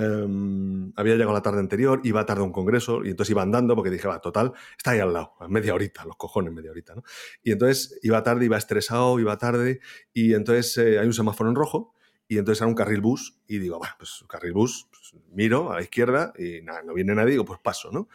Em, 0.00 0.92
había 0.94 1.14
llegado 1.14 1.32
la 1.32 1.42
tarde 1.42 1.58
anterior, 1.58 2.00
iba 2.04 2.24
tarde 2.24 2.42
a 2.42 2.44
un 2.44 2.52
congreso 2.52 3.04
y 3.04 3.10
entonces 3.10 3.32
iba 3.32 3.42
andando 3.42 3.74
porque 3.74 3.90
dije, 3.90 4.06
va, 4.06 4.20
total, 4.20 4.52
está 4.76 4.92
ahí 4.92 5.00
al 5.00 5.12
lado, 5.12 5.32
media 5.48 5.74
horita, 5.74 6.04
los 6.04 6.14
cojones, 6.14 6.52
media 6.54 6.70
horita, 6.70 6.94
¿no? 6.94 7.02
Y 7.42 7.50
entonces 7.50 7.98
iba 8.02 8.22
tarde, 8.22 8.44
iba 8.44 8.56
estresado, 8.56 9.18
iba 9.18 9.36
tarde 9.38 9.80
y 10.12 10.34
entonces 10.34 10.78
eh, 10.78 11.00
hay 11.00 11.06
un 11.08 11.14
semáforo 11.14 11.50
en 11.50 11.56
rojo 11.56 11.96
y 12.28 12.38
entonces 12.38 12.60
era 12.62 12.68
un 12.68 12.76
carril 12.76 13.00
bus 13.00 13.40
y 13.48 13.58
digo, 13.58 13.78
bueno, 13.78 13.92
pues 13.98 14.24
carril 14.28 14.52
bus, 14.52 14.86
pues, 14.88 15.20
miro 15.32 15.72
a 15.72 15.74
la 15.74 15.82
izquierda 15.82 16.32
y 16.38 16.62
nada, 16.62 16.84
no 16.84 16.94
viene 16.94 17.16
nadie, 17.16 17.32
digo, 17.32 17.44
pues 17.44 17.58
paso, 17.58 17.90
¿no? 17.90 18.08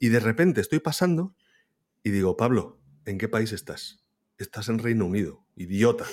Y 0.00 0.08
de 0.08 0.18
repente 0.18 0.60
estoy 0.60 0.80
pasando 0.80 1.36
y 2.02 2.10
digo, 2.10 2.36
Pablo, 2.36 2.80
¿en 3.04 3.16
qué 3.16 3.28
país 3.28 3.52
estás? 3.52 4.04
Estás 4.38 4.68
en 4.70 4.80
Reino 4.80 5.06
Unido, 5.06 5.44
idiota. 5.54 6.04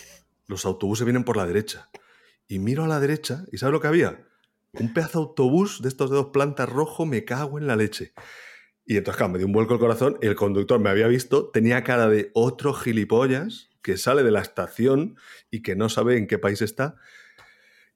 Los 0.45 0.65
autobuses 0.65 1.03
vienen 1.03 1.23
por 1.23 1.35
la 1.35 1.47
derecha. 1.47 1.89
Y 2.47 2.59
miro 2.59 2.83
a 2.83 2.87
la 2.87 2.99
derecha 2.99 3.43
y 3.51 3.57
¿sabes 3.57 3.73
lo 3.73 3.81
que 3.81 3.87
había? 3.87 4.23
Un 4.79 4.93
pedazo 4.93 5.19
de 5.19 5.25
autobús 5.25 5.81
de 5.81 5.89
estos 5.89 6.09
de 6.09 6.17
dos 6.17 6.27
plantas 6.27 6.69
rojo, 6.69 7.05
me 7.05 7.23
cago 7.25 7.57
en 7.57 7.67
la 7.67 7.75
leche. 7.75 8.13
Y 8.85 8.97
entonces, 8.97 9.17
claro, 9.17 9.33
me 9.33 9.39
dio 9.39 9.47
un 9.47 9.53
vuelco 9.53 9.73
el 9.73 9.79
corazón. 9.79 10.17
El 10.21 10.35
conductor 10.35 10.79
me 10.79 10.89
había 10.89 11.07
visto, 11.07 11.49
tenía 11.49 11.83
cara 11.83 12.07
de 12.07 12.29
otro 12.33 12.73
gilipollas 12.73 13.71
que 13.81 13.97
sale 13.97 14.23
de 14.23 14.31
la 14.31 14.41
estación 14.41 15.15
y 15.49 15.61
que 15.61 15.75
no 15.75 15.89
sabe 15.89 16.17
en 16.17 16.27
qué 16.27 16.37
país 16.37 16.61
está. 16.61 16.95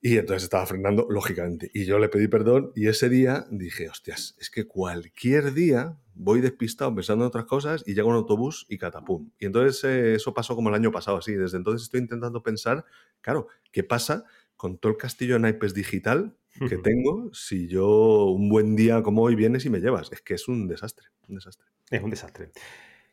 Y 0.02 0.18
entonces 0.18 0.44
estaba 0.44 0.66
frenando, 0.66 1.08
lógicamente. 1.10 1.70
Y 1.74 1.86
yo 1.86 2.00
le 2.00 2.10
pedí 2.10 2.28
perdón 2.28 2.72
y 2.74 2.88
ese 2.88 3.10
día 3.10 3.46
dije, 3.52 3.90
hostias, 3.90 4.36
es 4.40 4.50
que 4.50 4.66
cualquier 4.66 5.54
día 5.54 5.98
voy 6.14 6.42
despistado 6.42 6.94
pensando 6.96 7.26
en 7.26 7.28
otras 7.28 7.46
cosas 7.46 7.84
y 7.86 7.94
llega 7.94 8.08
un 8.08 8.16
autobús 8.16 8.66
y 8.70 8.78
catapum. 8.78 9.32
Y 9.40 9.46
entonces 9.46 9.84
eh, 9.84 10.16
eso 10.16 10.34
pasó 10.34 10.56
como 10.56 10.70
el 10.70 10.76
año 10.76 10.92
pasado, 10.92 11.18
así. 11.18 11.34
Desde 11.34 11.58
entonces 11.58 11.84
estoy 11.84 12.00
intentando 12.00 12.42
pensar, 12.42 12.86
claro, 13.22 13.48
¿qué 13.72 13.84
pasa 13.84 14.24
con 14.56 14.78
todo 14.78 14.94
el 14.94 14.98
castillo 14.98 15.36
de 15.36 15.42
naipes 15.42 15.74
digital 15.74 16.36
que 16.68 16.78
tengo 16.78 17.34
si 17.34 17.68
yo 17.68 18.26
un 18.26 18.50
buen 18.50 18.76
día 18.76 19.02
como 19.02 19.24
hoy 19.24 19.36
vienes 19.36 19.66
y 19.66 19.70
me 19.70 19.80
llevas. 19.80 20.12
Es 20.12 20.22
que 20.22 20.34
es 20.34 20.48
un 20.48 20.68
desastre, 20.68 21.08
un 21.28 21.36
desastre. 21.36 21.68
Es 21.90 22.02
un 22.02 22.10
desastre. 22.10 22.52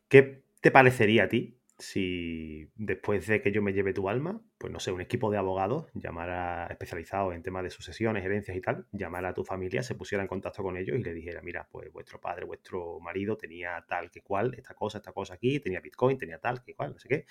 ¿Qué 0.08 0.42
te 0.60 0.70
parecería 0.70 1.24
a 1.24 1.28
ti 1.28 1.58
si 1.78 2.70
después 2.76 3.26
de 3.26 3.42
que 3.42 3.52
yo 3.52 3.60
me 3.60 3.72
lleve 3.72 3.92
tu 3.92 4.08
alma, 4.08 4.40
pues 4.56 4.72
no 4.72 4.80
sé, 4.80 4.92
un 4.92 5.00
equipo 5.00 5.30
de 5.30 5.36
abogados 5.36 5.88
llamara 5.92 6.66
especializado 6.68 7.32
en 7.32 7.42
temas 7.42 7.64
de 7.64 7.70
sucesiones, 7.70 8.24
herencias 8.24 8.56
y 8.56 8.60
tal, 8.60 8.86
llamara 8.92 9.30
a 9.30 9.34
tu 9.34 9.44
familia, 9.44 9.82
se 9.82 9.94
pusiera 9.94 10.22
en 10.22 10.28
contacto 10.28 10.62
con 10.62 10.76
ellos 10.76 10.98
y 10.98 11.02
le 11.02 11.12
dijera, 11.12 11.42
mira, 11.42 11.68
pues 11.70 11.92
vuestro 11.92 12.20
padre, 12.20 12.46
vuestro 12.46 12.98
marido 13.00 13.36
tenía 13.36 13.84
tal 13.86 14.10
que 14.10 14.22
cual, 14.22 14.54
esta 14.54 14.74
cosa, 14.74 14.98
esta 14.98 15.12
cosa 15.12 15.34
aquí, 15.34 15.60
tenía 15.60 15.80
Bitcoin, 15.80 16.16
tenía 16.16 16.38
tal 16.38 16.62
que 16.62 16.74
cual, 16.74 16.92
no 16.94 16.98
sé 16.98 17.08
qué, 17.08 17.26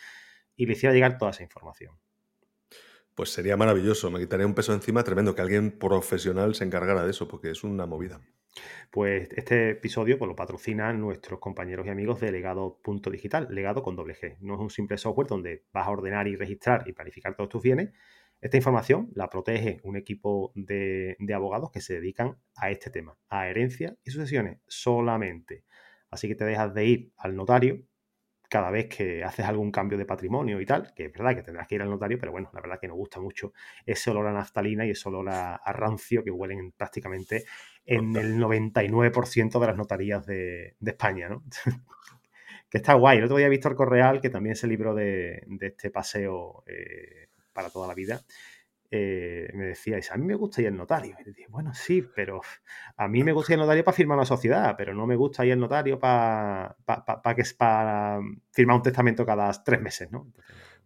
y 0.56 0.67
le 0.67 0.73
hiciera 0.73 0.93
llegar 0.93 1.17
toda 1.17 1.32
esa 1.32 1.43
información. 1.43 1.97
Pues 3.15 3.30
sería 3.30 3.56
maravilloso, 3.56 4.12
me 4.12 4.19
quitaría 4.19 4.45
un 4.45 4.54
peso 4.54 4.73
encima 4.73 5.04
tremendo 5.04 5.34
que 5.34 5.41
alguien 5.41 5.71
profesional 5.71 6.54
se 6.54 6.65
encargara 6.65 7.06
de 7.06 7.12
eso, 7.12 7.30
porque 7.30 7.49
es 7.49 7.63
una 7.63 7.86
movida. 7.86 8.19
Pues 8.91 9.30
este 9.36 9.71
episodio 9.71 10.17
pues, 10.17 10.28
lo 10.28 10.36
patrocinan 10.36 10.99
nuestros 10.99 11.39
compañeros 11.39 11.86
y 11.86 11.89
amigos 11.89 12.19
de 12.19 12.32
Legado.digital, 12.32 13.47
Legado 13.51 13.84
con 13.84 13.95
doble 13.95 14.15
G. 14.15 14.38
No 14.41 14.56
es 14.56 14.60
un 14.60 14.69
simple 14.69 14.97
software 14.97 15.28
donde 15.28 15.63
vas 15.71 15.88
a 15.88 15.91
ordenar 15.91 16.28
y 16.28 16.36
registrar 16.36 16.84
y 16.88 16.93
planificar 16.93 17.36
todos 17.36 17.49
tus 17.49 17.63
bienes. 17.63 17.91
Esta 18.41 18.58
información 18.58 19.10
la 19.15 19.30
protege 19.30 19.80
un 19.84 19.95
equipo 19.95 20.51
de, 20.56 21.17
abogados 21.34 21.71
que 21.71 21.82
se 21.82 21.95
dedican 21.95 22.38
a 22.56 22.69
este 22.69 22.89
tema, 22.89 23.17
a 23.30 23.47
herencia 23.47 23.95
y 24.04 24.12
sucesiones 24.12 24.60
solamente. 24.67 25.63
Así 26.10 26.28
que 26.28 26.36
te 26.36 26.45
dejas 26.45 26.73
de 26.73 26.86
ir 26.86 27.12
al 27.17 27.36
notario 27.36 27.82
cada 28.56 28.72
vez 28.72 28.88
que 28.88 29.22
haces 29.22 29.46
algún 29.46 29.70
cambio 29.70 29.98
de 29.98 30.06
patrimonio 30.06 30.62
y 30.62 30.65
tal, 30.65 30.94
que 30.96 31.08
es 31.08 31.12
verdad 31.12 31.36
que 31.36 31.44
tendrás 31.44 31.68
que 31.68 31.76
ir 31.76 31.82
al 31.82 31.89
notario, 31.89 32.18
pero 32.18 32.32
bueno, 32.32 32.50
la 32.54 32.62
verdad 32.62 32.80
que 32.80 32.88
nos 32.88 32.96
gusta 32.96 33.20
mucho 33.20 33.52
ese 33.86 34.12
olor 34.12 34.28
a 34.28 34.32
naftalina 34.32 34.86
y 34.86 34.91
ese 34.91 35.10
olor 35.10 35.28
a, 35.28 35.60
rancio 35.74 36.24
que 36.24 36.32
huelen 36.32 36.72
prácticamente 36.72 37.44
en 37.86 38.15
el 38.15 38.38
99% 38.38 39.60
de 39.60 39.68
las 39.68 39.76
notarías 39.76 40.26
de, 40.26 40.78
España, 40.86 41.28
¿no? 41.28 41.44
que 42.70 42.78
está 42.78 42.94
guay. 42.94 43.18
El 43.18 43.26
otro 43.26 43.36
día 43.36 43.50
Víctor 43.50 43.76
Correal, 43.76 44.22
que 44.22 44.30
también 44.30 44.56
se 44.56 44.68
libró 44.68 44.96
de, 44.96 45.44
de 45.48 45.68
este 45.68 45.89
paseo 45.89 46.63
eh, 46.65 47.28
para 47.52 47.70
toda 47.70 47.89
la 47.89 47.94
vida, 47.94 48.22
eh, 48.91 49.50
me 49.54 49.65
decíais, 49.65 50.12
a 50.12 50.17
mí 50.17 50.26
me 50.26 50.36
gusta 50.36 50.62
ir 50.62 50.67
al 50.67 50.78
notario. 50.78 51.15
Y 51.19 51.24
dije, 51.24 51.48
bueno, 51.50 51.74
sí, 51.74 52.04
pero 52.15 52.41
a 52.98 53.08
mí 53.08 53.24
me 53.24 53.32
gusta 53.32 53.54
ir 53.54 53.60
al 53.60 53.62
notario 53.65 53.84
para 53.84 53.98
firmar 53.98 54.17
una 54.17 54.26
sociedad, 54.26 54.76
pero 54.78 54.93
no 54.93 55.08
me 55.08 55.15
gusta 55.15 55.45
ir 55.45 55.54
al 55.54 55.60
notario 55.60 56.00
para, 56.00 56.76
para, 56.86 57.36
que 57.36 57.41
es 57.41 57.54
para 57.54 58.19
firmar 58.52 58.78
un 58.78 58.84
testamento 58.84 59.26
cada 59.26 59.52
tres 59.63 59.82
meses, 59.82 60.12
¿no? 60.12 60.32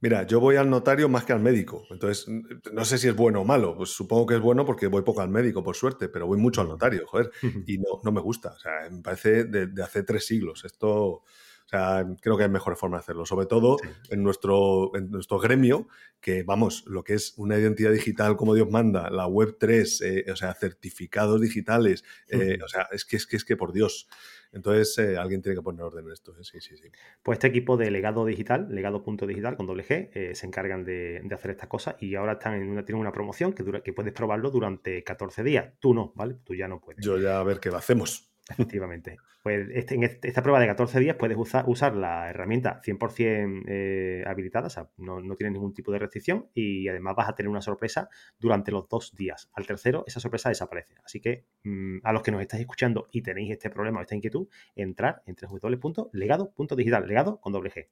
Mira, 0.01 0.23
yo 0.23 0.39
voy 0.39 0.55
al 0.55 0.69
notario 0.69 1.09
más 1.09 1.25
que 1.25 1.33
al 1.33 1.41
médico. 1.41 1.83
Entonces, 1.89 2.25
no 2.71 2.85
sé 2.85 2.97
si 2.97 3.09
es 3.09 3.15
bueno 3.15 3.41
o 3.41 3.45
malo. 3.45 3.75
Pues 3.75 3.89
supongo 3.89 4.27
que 4.27 4.35
es 4.35 4.41
bueno 4.41 4.65
porque 4.65 4.87
voy 4.87 5.01
poco 5.01 5.19
al 5.19 5.29
médico, 5.29 5.61
por 5.61 5.75
suerte, 5.75 6.07
pero 6.07 6.25
voy 6.25 6.37
mucho 6.37 6.61
al 6.61 6.69
notario, 6.69 7.05
joder. 7.05 7.31
Y 7.67 7.79
no, 7.79 7.99
no 8.01 8.11
me 8.13 8.21
gusta. 8.21 8.51
O 8.51 8.59
sea, 8.59 8.89
me 8.89 9.01
parece 9.01 9.43
de 9.43 9.83
hace 9.83 10.03
tres 10.03 10.25
siglos. 10.25 10.63
Esto 10.63 11.23
o 11.69 11.77
sea, 11.77 12.03
creo 12.19 12.35
que 12.35 12.45
hay 12.45 12.49
mejores 12.49 12.79
formas 12.79 13.01
de 13.01 13.03
hacerlo, 13.03 13.27
sobre 13.27 13.45
todo 13.45 13.77
en, 14.09 14.23
nuestro, 14.23 14.89
en 14.95 15.11
nuestro 15.11 15.37
gremio, 15.37 15.87
que 16.19 16.41
vamos, 16.41 16.83
lo 16.87 17.03
que 17.03 17.13
es 17.13 17.35
una 17.37 17.59
identidad 17.59 17.91
digital 17.91 18.37
como 18.37 18.55
Dios 18.55 18.71
manda, 18.71 19.11
la 19.11 19.27
web 19.27 19.55
3, 19.59 20.01
eh, 20.01 20.25
o 20.31 20.35
sea, 20.35 20.55
certificados 20.55 21.39
digitales, 21.39 22.03
eh, 22.27 22.57
o 22.65 22.67
sea, 22.67 22.87
es 22.91 23.05
que, 23.05 23.17
es 23.17 23.27
que 23.27 23.35
es 23.35 23.45
que 23.45 23.55
por 23.55 23.71
Dios. 23.71 24.07
Entonces, 24.51 24.97
eh, 24.97 25.17
alguien 25.17 25.43
tiene 25.43 25.57
que 25.57 25.61
poner 25.61 25.83
orden 25.83 26.05
en 26.07 26.11
esto. 26.11 26.33
Sí, 26.43 26.59
sí, 26.59 26.75
sí. 26.75 26.89
Pues 27.21 27.35
este 27.35 27.45
equipo 27.45 27.77
de 27.77 27.91
legado 27.91 28.25
digital, 28.25 28.67
legado.digital 28.71 29.55
con 29.55 29.67
doble 29.67 29.85
G, 29.85 30.33
se 30.33 30.47
encargan 30.47 30.83
de, 30.83 31.21
hacer 31.31 31.51
estas 31.51 31.69
cosas 31.69 31.97
y 31.99 32.15
ahora 32.15 32.31
están 32.33 32.55
en 32.55 32.67
una, 32.67 32.83
tienen 32.83 32.99
una 32.99 33.11
promoción 33.11 33.53
que, 33.53 33.61
dura, 33.61 33.81
que 33.81 33.93
puedes 33.93 34.11
probarlo 34.11 34.49
durante 34.49 35.03
14 35.03 35.43
días. 35.43 35.73
Tú 35.79 35.93
no, 35.93 36.13
¿vale? 36.15 36.37
Tú 36.43 36.55
ya 36.55 36.67
no 36.67 36.81
puedes. 36.81 37.05
Yo 37.05 37.19
ya 37.19 37.39
a 37.39 37.43
ver 37.43 37.59
qué 37.59 37.69
hacemos. 37.69 38.28
Efectivamente. 38.49 39.17
Pues 39.43 39.69
este, 39.73 39.95
en 39.95 40.03
este, 40.03 40.27
esta 40.27 40.41
prueba 40.41 40.59
de 40.59 40.67
14 40.67 40.99
días 40.99 41.15
puedes 41.15 41.37
usar, 41.37 41.63
usar 41.67 41.95
la 41.95 42.29
herramienta 42.29 42.81
100% 42.83 43.63
eh, 43.67 44.23
habilitada, 44.27 44.67
o 44.67 44.69
sea, 44.69 44.89
no, 44.97 45.21
no 45.21 45.35
tienes 45.35 45.53
ningún 45.53 45.73
tipo 45.73 45.91
de 45.91 45.99
restricción 45.99 46.47
y 46.53 46.87
además 46.87 47.15
vas 47.15 47.29
a 47.29 47.35
tener 47.35 47.49
una 47.49 47.61
sorpresa 47.61 48.09
durante 48.37 48.71
los 48.71 48.89
dos 48.89 49.15
días. 49.15 49.49
Al 49.53 49.65
tercero, 49.65 50.03
esa 50.07 50.19
sorpresa 50.19 50.49
desaparece. 50.49 50.95
Así 51.05 51.21
que 51.21 51.45
mm, 51.63 51.99
a 52.03 52.11
los 52.11 52.21
que 52.21 52.31
nos 52.31 52.41
estáis 52.41 52.61
escuchando 52.61 53.07
y 53.11 53.21
tenéis 53.21 53.51
este 53.51 53.69
problema 53.69 53.99
o 53.99 54.01
esta 54.01 54.15
inquietud, 54.15 54.47
entrar 54.75 55.23
en 55.25 55.35
www.legado.digital, 55.35 57.07
legado 57.07 57.39
con 57.39 57.53
doble 57.53 57.71
G. 57.71 57.87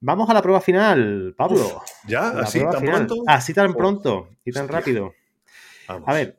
Vamos 0.00 0.30
a 0.30 0.34
la 0.34 0.42
prueba 0.42 0.60
final, 0.60 1.34
Pablo. 1.36 1.82
¿Ya? 2.06 2.28
¿Así 2.30 2.60
tan 2.60 2.82
pronto? 2.82 3.14
Así 3.26 3.52
tan 3.54 3.74
pronto 3.74 4.28
y 4.44 4.52
tan 4.52 4.68
rápido. 4.68 5.14
A 5.88 6.12
ver, 6.12 6.36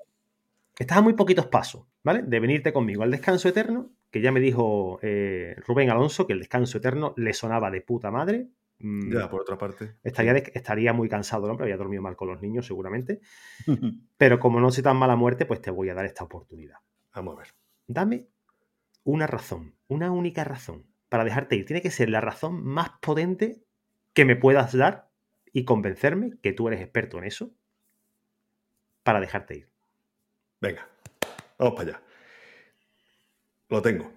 estás 0.80 0.98
a 0.98 1.02
muy 1.02 1.14
poquitos 1.14 1.46
pasos, 1.48 1.86
¿vale? 2.04 2.24
De 2.24 2.40
venirte 2.40 2.74
conmigo 2.74 3.04
al 3.04 3.12
descanso 3.12 3.50
eterno, 3.50 3.92
que 4.10 4.22
ya 4.22 4.32
me 4.32 4.40
dijo 4.40 5.00
eh, 5.04 5.56
Rubén 5.68 5.92
Alonso 5.92 6.26
que 6.26 6.34
el 6.34 6.40
descanso 6.40 6.78
eterno 6.78 7.14
le 7.18 7.34
sonaba 7.34 7.70
de 7.70 7.82
puta 7.82 8.10
madre. 8.10 8.48
Mm, 8.80 9.14
ya, 9.14 9.30
por 9.30 9.42
otra 9.42 9.58
parte. 9.58 9.96
Estaría, 10.04 10.32
estaría 10.34 10.94
muy 10.94 11.10
cansado 11.10 11.46
el 11.46 11.52
hombre, 11.52 11.66
había 11.66 11.78
dormido 11.78 12.02
mal 12.02 12.16
con 12.16 12.30
los 12.30 12.42
niños 12.42 12.66
seguramente. 12.66 13.20
Pero 14.18 14.40
como 14.40 14.62
no 14.62 14.72
soy 14.72 14.82
tan 14.82 14.98
mala 14.98 15.18
muerte, 15.18 15.46
pues 15.46 15.62
te 15.62 15.70
voy 15.70 15.90
a 15.90 15.94
dar 15.94 16.06
esta 16.06 16.24
oportunidad. 16.24 16.78
Vamos 17.14 17.36
a 17.36 17.40
ver. 17.40 17.48
Dame 17.86 18.28
una 19.04 19.28
razón, 19.28 19.76
una 19.90 20.12
única 20.12 20.46
razón 20.46 20.86
para 21.10 21.26
dejarte 21.26 21.58
ir. 21.58 21.66
Tiene 21.66 21.82
que 21.82 21.92
ser 21.92 22.10
la 22.10 22.22
razón 22.22 22.64
más 22.64 22.92
potente 23.02 23.62
que 24.14 24.24
me 24.24 24.38
puedas 24.38 24.76
dar 24.76 25.10
y 25.52 25.66
convencerme 25.66 26.38
que 26.42 26.54
tú 26.54 26.70
eres 26.70 26.80
experto 26.80 27.18
en 27.18 27.26
eso 27.26 27.52
para 29.04 29.20
dejarte 29.20 29.58
ir. 29.58 29.70
Venga, 30.62 30.88
vamos 31.58 31.76
para 31.76 31.90
allá. 31.90 32.04
Lo 33.70 33.82
tengo. 33.82 34.12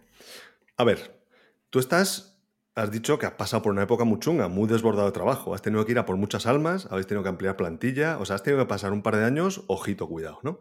A 0.76 0.84
ver, 0.84 1.24
tú 1.70 1.78
estás, 1.78 2.42
has 2.74 2.90
dicho 2.90 3.18
que 3.18 3.26
has 3.26 3.34
pasado 3.34 3.62
por 3.62 3.72
una 3.72 3.82
época 3.82 4.04
muy 4.04 4.18
chunga, 4.18 4.48
muy 4.48 4.66
desbordado 4.66 5.06
de 5.06 5.12
trabajo. 5.12 5.54
Has 5.54 5.62
tenido 5.62 5.84
que 5.84 5.92
ir 5.92 5.98
a 5.98 6.06
por 6.06 6.16
muchas 6.16 6.46
almas, 6.46 6.86
habéis 6.90 7.06
tenido 7.06 7.22
que 7.22 7.28
ampliar 7.28 7.56
plantilla, 7.56 8.18
o 8.18 8.24
sea, 8.24 8.36
has 8.36 8.42
tenido 8.42 8.62
que 8.64 8.68
pasar 8.68 8.92
un 8.92 9.02
par 9.02 9.16
de 9.16 9.24
años, 9.24 9.64
ojito, 9.68 10.08
cuidado, 10.08 10.40
¿no? 10.42 10.60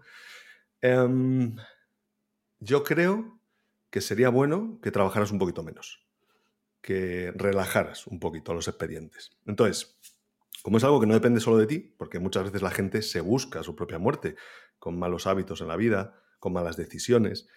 Em, 0.81 1.55
yo 2.59 2.83
creo 2.83 3.39
que 3.89 4.01
sería 4.01 4.29
bueno 4.29 4.79
que 4.81 4.91
trabajaras 4.91 5.31
un 5.31 5.39
poquito 5.39 5.63
menos, 5.63 6.05
que 6.81 7.31
relajaras 7.35 8.07
un 8.07 8.19
poquito 8.19 8.53
los 8.53 8.67
expedientes. 8.67 9.31
Entonces, 9.45 9.97
como 10.61 10.77
es 10.77 10.83
algo 10.83 10.99
que 10.99 11.07
no 11.07 11.13
depende 11.13 11.39
solo 11.39 11.57
de 11.57 11.67
ti, 11.67 11.79
porque 11.97 12.19
muchas 12.19 12.43
veces 12.43 12.61
la 12.61 12.71
gente 12.71 13.01
se 13.01 13.21
busca 13.21 13.63
su 13.63 13.75
propia 13.75 13.99
muerte 13.99 14.35
con 14.81 14.97
malos 14.97 15.27
hábitos 15.27 15.61
en 15.61 15.67
la 15.67 15.77
vida, 15.77 16.15
con 16.39 16.53
malas 16.53 16.75
decisiones. 16.75 17.47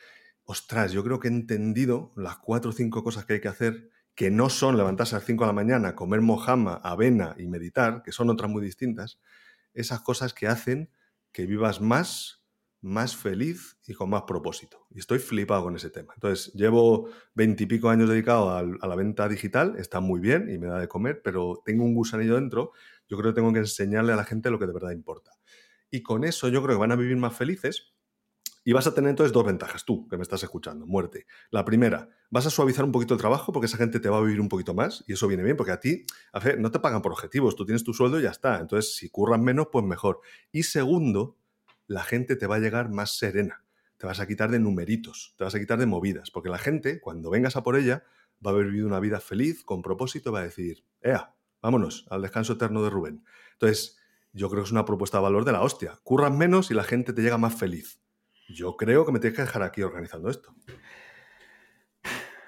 Ostras, 0.44 0.92
yo 0.92 1.02
creo 1.02 1.18
que 1.18 1.28
he 1.28 1.30
entendido 1.30 2.12
las 2.16 2.36
cuatro 2.36 2.68
o 2.68 2.72
cinco 2.74 3.02
cosas 3.02 3.24
que 3.24 3.32
hay 3.32 3.40
que 3.40 3.48
hacer, 3.48 3.88
que 4.14 4.30
no 4.30 4.50
son 4.50 4.76
levantarse 4.76 5.16
a 5.16 5.18
las 5.18 5.26
5 5.26 5.42
de 5.42 5.48
la 5.48 5.54
mañana, 5.54 5.96
comer 5.96 6.20
mojama, 6.20 6.74
avena 6.74 7.34
y 7.38 7.48
meditar, 7.48 8.02
que 8.02 8.12
son 8.12 8.28
otras 8.28 8.50
muy 8.50 8.62
distintas, 8.62 9.18
esas 9.72 10.02
cosas 10.02 10.34
que 10.34 10.46
hacen 10.46 10.90
que 11.32 11.46
vivas 11.46 11.80
más, 11.80 12.44
más 12.82 13.16
feliz 13.16 13.78
y 13.86 13.94
con 13.94 14.10
más 14.10 14.24
propósito. 14.24 14.86
Y 14.90 14.98
estoy 14.98 15.18
flipado 15.18 15.64
con 15.64 15.76
ese 15.76 15.88
tema. 15.88 16.12
Entonces, 16.14 16.52
llevo 16.52 17.08
veintipico 17.34 17.88
años 17.88 18.10
dedicado 18.10 18.50
a, 18.50 18.58
a 18.58 18.86
la 18.86 18.94
venta 18.96 19.28
digital, 19.28 19.76
está 19.78 20.00
muy 20.00 20.20
bien 20.20 20.50
y 20.50 20.58
me 20.58 20.66
da 20.66 20.78
de 20.78 20.88
comer, 20.88 21.22
pero 21.24 21.62
tengo 21.64 21.84
un 21.84 21.94
gusanillo 21.94 22.34
dentro 22.34 22.72
yo 23.08 23.18
creo 23.18 23.32
que 23.32 23.36
tengo 23.36 23.52
que 23.52 23.60
enseñarle 23.60 24.12
a 24.12 24.16
la 24.16 24.24
gente 24.24 24.50
lo 24.50 24.58
que 24.58 24.66
de 24.66 24.72
verdad 24.72 24.90
importa. 24.90 25.32
Y 25.94 26.02
con 26.02 26.24
eso 26.24 26.48
yo 26.48 26.60
creo 26.60 26.74
que 26.74 26.80
van 26.80 26.90
a 26.90 26.96
vivir 26.96 27.16
más 27.16 27.36
felices 27.36 27.94
y 28.64 28.72
vas 28.72 28.88
a 28.88 28.94
tener 28.94 29.10
entonces 29.10 29.32
dos 29.32 29.46
ventajas, 29.46 29.84
tú 29.84 30.08
que 30.08 30.16
me 30.16 30.24
estás 30.24 30.42
escuchando, 30.42 30.86
muerte. 30.86 31.28
La 31.52 31.64
primera, 31.64 32.08
vas 32.30 32.46
a 32.46 32.50
suavizar 32.50 32.84
un 32.84 32.90
poquito 32.90 33.14
el 33.14 33.20
trabajo 33.20 33.52
porque 33.52 33.66
esa 33.66 33.76
gente 33.76 34.00
te 34.00 34.08
va 34.08 34.16
a 34.16 34.20
vivir 34.20 34.40
un 34.40 34.48
poquito 34.48 34.74
más 34.74 35.04
y 35.06 35.12
eso 35.12 35.28
viene 35.28 35.44
bien 35.44 35.56
porque 35.56 35.70
a 35.70 35.78
ti, 35.78 36.04
a 36.32 36.40
ver, 36.40 36.58
no 36.58 36.72
te 36.72 36.80
pagan 36.80 37.00
por 37.00 37.12
objetivos, 37.12 37.54
tú 37.54 37.64
tienes 37.64 37.84
tu 37.84 37.94
sueldo 37.94 38.18
y 38.18 38.24
ya 38.24 38.30
está. 38.30 38.58
Entonces, 38.58 38.96
si 38.96 39.08
curran 39.08 39.44
menos, 39.44 39.68
pues 39.70 39.84
mejor. 39.84 40.20
Y 40.50 40.64
segundo, 40.64 41.38
la 41.86 42.02
gente 42.02 42.34
te 42.34 42.48
va 42.48 42.56
a 42.56 42.58
llegar 42.58 42.90
más 42.90 43.16
serena. 43.16 43.64
Te 43.96 44.08
vas 44.08 44.18
a 44.18 44.26
quitar 44.26 44.50
de 44.50 44.58
numeritos, 44.58 45.36
te 45.38 45.44
vas 45.44 45.54
a 45.54 45.60
quitar 45.60 45.78
de 45.78 45.86
movidas, 45.86 46.32
porque 46.32 46.48
la 46.48 46.58
gente, 46.58 46.98
cuando 47.00 47.30
vengas 47.30 47.54
a 47.54 47.62
por 47.62 47.76
ella, 47.76 48.02
va 48.44 48.50
a 48.50 48.54
haber 48.54 48.66
vivido 48.66 48.88
una 48.88 48.98
vida 48.98 49.20
feliz, 49.20 49.62
con 49.62 49.80
propósito, 49.80 50.32
va 50.32 50.40
a 50.40 50.42
decir, 50.42 50.84
ea, 51.02 51.36
Vámonos 51.64 52.04
al 52.10 52.20
descanso 52.20 52.52
eterno 52.52 52.82
de 52.82 52.90
Rubén. 52.90 53.24
Entonces, 53.52 53.96
yo 54.34 54.50
creo 54.50 54.62
que 54.62 54.66
es 54.66 54.72
una 54.72 54.84
propuesta 54.84 55.18
de 55.18 55.22
valor 55.22 55.44
de 55.44 55.52
la 55.52 55.62
hostia. 55.62 55.98
Curran 56.02 56.36
menos 56.36 56.70
y 56.70 56.74
la 56.74 56.82
gente 56.82 57.12
te 57.12 57.22
llega 57.22 57.38
más 57.38 57.54
feliz. 57.54 58.00
Yo 58.48 58.76
creo 58.76 59.06
que 59.06 59.12
me 59.12 59.20
tienes 59.20 59.36
que 59.36 59.42
dejar 59.42 59.62
aquí 59.62 59.82
organizando 59.82 60.28
esto. 60.28 60.52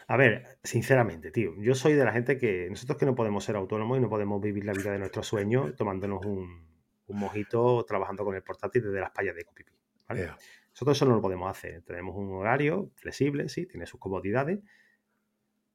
A 0.08 0.16
ver, 0.16 0.58
sinceramente, 0.62 1.30
tío, 1.30 1.52
yo 1.58 1.74
soy 1.74 1.94
de 1.94 2.04
la 2.04 2.12
gente 2.12 2.38
que 2.38 2.68
nosotros 2.70 2.98
que 2.98 3.06
no 3.06 3.14
podemos 3.14 3.44
ser 3.44 3.56
autónomos 3.56 3.98
y 3.98 4.00
no 4.00 4.08
podemos 4.08 4.40
vivir 4.40 4.64
la 4.64 4.72
vida 4.72 4.92
de 4.92 4.98
nuestros 4.98 5.26
sueños 5.26 5.74
tomándonos 5.76 6.24
un, 6.24 6.66
mojito, 7.08 7.84
trabajando 7.84 8.24
con 8.24 8.34
el 8.34 8.42
portátil 8.42 8.82
desde 8.82 9.00
las 9.00 9.10
payas 9.10 9.34
de 9.34 9.44
Copipi. 9.44 9.72
Nosotros 10.08 10.96
eso 10.96 11.06
no 11.06 11.14
lo 11.14 11.22
podemos 11.22 11.48
hacer. 11.48 11.82
Tenemos 11.82 12.16
un 12.16 12.32
horario 12.34 12.90
flexible, 12.96 13.48
sí, 13.48 13.66
tiene 13.66 13.86
sus 13.86 13.98
comodidades, 13.98 14.60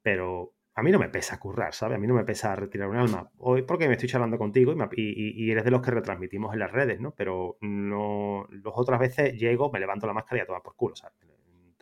pero 0.02 0.54
a 0.82 0.84
mí 0.84 0.91
no 0.91 0.98
me 0.98 1.10
pesa 1.10 1.39
currar, 1.39 1.76
¿sabes? 1.76 1.98
A 1.98 2.00
mí 2.00 2.08
no 2.08 2.15
me 2.15 2.24
pesa 2.24 2.56
retirar 2.56 2.89
un 2.89 2.98
alma. 2.98 3.30
Hoy 3.38 3.62
porque 3.62 3.88
me 3.88 3.94
estoy 3.94 4.10
charlando 4.10 4.39
contigo 4.39 4.74
y, 4.94 5.52
eres 5.52 5.63
de 5.63 5.70
los 5.70 5.80
que 5.80 5.91
retransmitimos 5.91 6.54
en 6.54 6.60
las 6.60 6.72
redes, 6.72 7.00
¿no? 7.00 7.13
Pero 7.13 7.58
no, 7.62 8.48
las 8.50 8.74
otras 8.76 9.00
veces 9.00 9.38
llego, 9.38 9.72
me 9.72 9.80
levanto 9.80 10.08
la 10.08 10.13
máscara 10.13 10.39
y 10.39 10.41
a 10.41 10.46
tomar 10.48 10.63
por 10.63 10.76
culo, 10.76 10.96
¿sabes? 10.96 11.15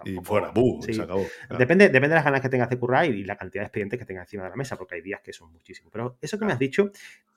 y 0.06 0.16
fuera, 0.18 0.52
¡buh! 0.52 0.82
Se 0.82 1.02
acabó. 1.02 1.26
Depende, 1.58 1.90
depende 1.90 2.10
de 2.10 2.16
las 2.16 2.24
ganas 2.26 2.42
que 2.42 2.50
tengas 2.50 2.70
de 2.70 2.78
currar 2.78 3.06
y, 3.06 3.24
la 3.24 3.38
cantidad 3.38 3.64
de 3.64 3.68
expedientes 3.68 4.00
que 4.00 4.06
tengas 4.06 4.28
encima 4.28 4.44
de 4.44 4.50
la 4.50 4.56
mesa, 4.58 4.76
porque 4.76 4.96
hay 4.96 5.02
días 5.02 5.22
que 5.22 5.32
son 5.32 5.52
muchísimos. 5.52 5.92
Pero 5.94 6.18
eso 6.22 6.38
que 6.38 6.46
me 6.46 6.52
has 6.52 6.60
dicho, 6.60 6.92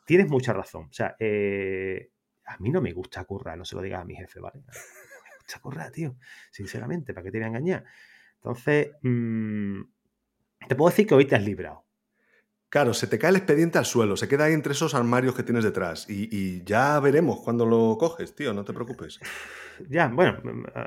tienes 0.05 0.29
mucha 0.29 0.53
razón. 0.53 0.87
O 0.90 0.92
sea, 0.92 1.14
eh, 1.18 2.11
a 2.44 2.57
mí 2.59 2.70
no 2.70 2.81
me 2.81 2.92
gusta 2.92 3.25
currar, 3.25 3.57
no 3.57 3.64
se 3.64 3.77
lo 3.77 3.83
digas 3.83 4.01
a 4.01 4.05
mi 4.05 4.16
jefe, 4.16 4.40
¿vale? 4.40 4.61
No 4.66 4.72
me 4.72 5.37
gusta 5.38 5.61
currar, 5.61 5.90
tío. 5.92 6.16
Sinceramente, 6.51 7.14
¿para 7.14 7.25
qué 7.25 7.31
te 7.31 7.38
voy 7.38 7.44
a 7.44 7.48
engañar? 7.48 7.85
Entonces, 8.35 8.90
mmm, 9.03 9.81
te 10.68 10.75
puedo 10.75 10.90
decir 10.90 11.07
que 11.07 11.14
hoy 11.14 11.25
te 11.25 11.37
has 11.37 11.42
librado. 11.42 11.85
Claro, 12.72 12.94
se 12.94 13.07
te 13.07 13.18
cae 13.18 13.29
el 13.29 13.37
expediente 13.37 13.77
al 13.77 13.85
suelo, 13.85 14.16
se 14.16 14.29
queda 14.29 14.44
ahí 14.44 14.55
entre 14.55 14.72
esos 14.72 14.94
armarios 14.94 15.35
que 15.35 15.42
tienes 15.42 15.62
detrás 15.62 16.09
y, 16.09 16.64
ya 16.64 16.98
veremos 17.01 17.40
cuando 17.40 17.66
lo 17.66 17.98
coges, 17.98 18.35
tío, 18.35 18.55
no 18.55 18.64
te 18.64 18.72
preocupes. 18.72 19.20
Ya, 19.88 20.07
bueno, 20.07 20.38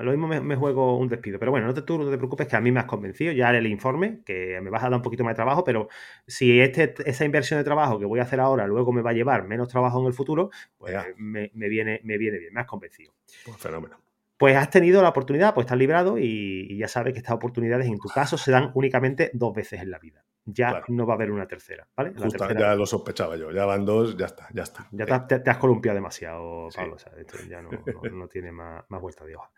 lo 0.02 0.12
mismo 0.12 0.28
me, 0.28 0.56
juego 0.56 0.98
un 0.98 1.10
despido, 1.10 1.38
pero 1.40 1.52
bueno, 1.52 1.66
no 1.66 1.74
te, 1.74 1.82
tú 1.82 1.98
no 1.98 2.10
te 2.10 2.18
preocupes 2.18 2.48
que 2.48 2.56
a 2.56 2.62
mí 2.62 2.72
me 2.72 2.80
has 2.80 2.86
convencido, 2.86 3.34
ya 3.34 3.50
haré 3.50 3.58
el 3.58 3.68
informe, 3.68 4.22
que 4.24 4.62
me 4.62 4.70
vas 4.70 4.84
a 4.84 4.86
dar 4.86 4.98
un 4.98 5.02
poquito 5.02 5.24
más 5.24 5.32
de 5.32 5.36
trabajo, 5.36 5.64
pero 5.64 5.90
si 6.28 6.62
este, 6.62 6.94
esa 7.04 7.26
inversión 7.26 7.60
de 7.60 7.64
trabajo 7.64 8.00
que 8.00 8.06
voy 8.06 8.20
a 8.20 8.24
hacer 8.24 8.40
ahora 8.40 8.68
luego 8.68 8.94
me 8.94 9.02
va 9.02 9.10
a 9.10 9.14
llevar 9.14 9.48
menos 9.48 9.68
trabajo 9.68 10.00
en 10.00 10.06
el 10.06 10.14
futuro, 10.14 10.50
pues 10.78 10.96
me, 11.18 11.50
viene, 11.68 12.00
me 12.04 12.18
viene 12.18 12.38
bien, 12.38 12.54
me 12.54 12.62
has 12.62 12.68
convencido. 12.68 13.16
Pues 13.44 13.58
fenómeno 13.58 13.98
pues 14.38 14.56
has 14.56 14.70
tenido 14.70 15.02
la 15.02 15.10
oportunidad, 15.10 15.54
pues 15.54 15.66
estás 15.66 15.78
librado 15.78 16.18
y, 16.18 16.78
ya 16.78 16.88
sabes 16.88 17.14
que 17.14 17.20
estas 17.20 17.36
oportunidades 17.36 17.88
en 17.88 17.98
tu 17.98 18.10
caso 18.10 18.38
se 18.38 18.52
dan 18.52 18.72
únicamente 18.74 19.32
dos 19.34 19.54
veces 19.54 19.82
en 19.82 19.92
la 19.92 20.00
vida. 20.00 20.26
Ya 20.48 20.84
no 20.90 21.08
va 21.08 21.14
a 21.14 21.16
haber 21.16 21.32
una 21.32 21.48
tercera, 21.48 21.88
¿vale? 21.96 22.14
ya 22.58 22.76
lo 22.76 22.86
sospechaba 22.86 23.36
yo, 23.36 23.52
ya 23.52 23.66
van 23.66 23.84
dos, 23.84 24.16
ya 24.16 24.28
está, 24.28 24.48
ya 24.54 24.62
está. 24.62 24.88
Ya 24.92 25.26
te, 25.26 25.50
has 25.50 25.58
columpiado 25.58 25.96
demasiado, 25.96 26.68
Pablo, 26.76 26.96
o 26.96 27.00
sea, 27.00 27.14
esto 27.18 27.38
ya 27.50 27.62
no, 28.12 28.28
tiene 28.28 28.52
más, 28.52 28.84
más 28.90 29.02
vuelta 29.02 29.26
de 29.26 29.36
hoja. 29.36 29.50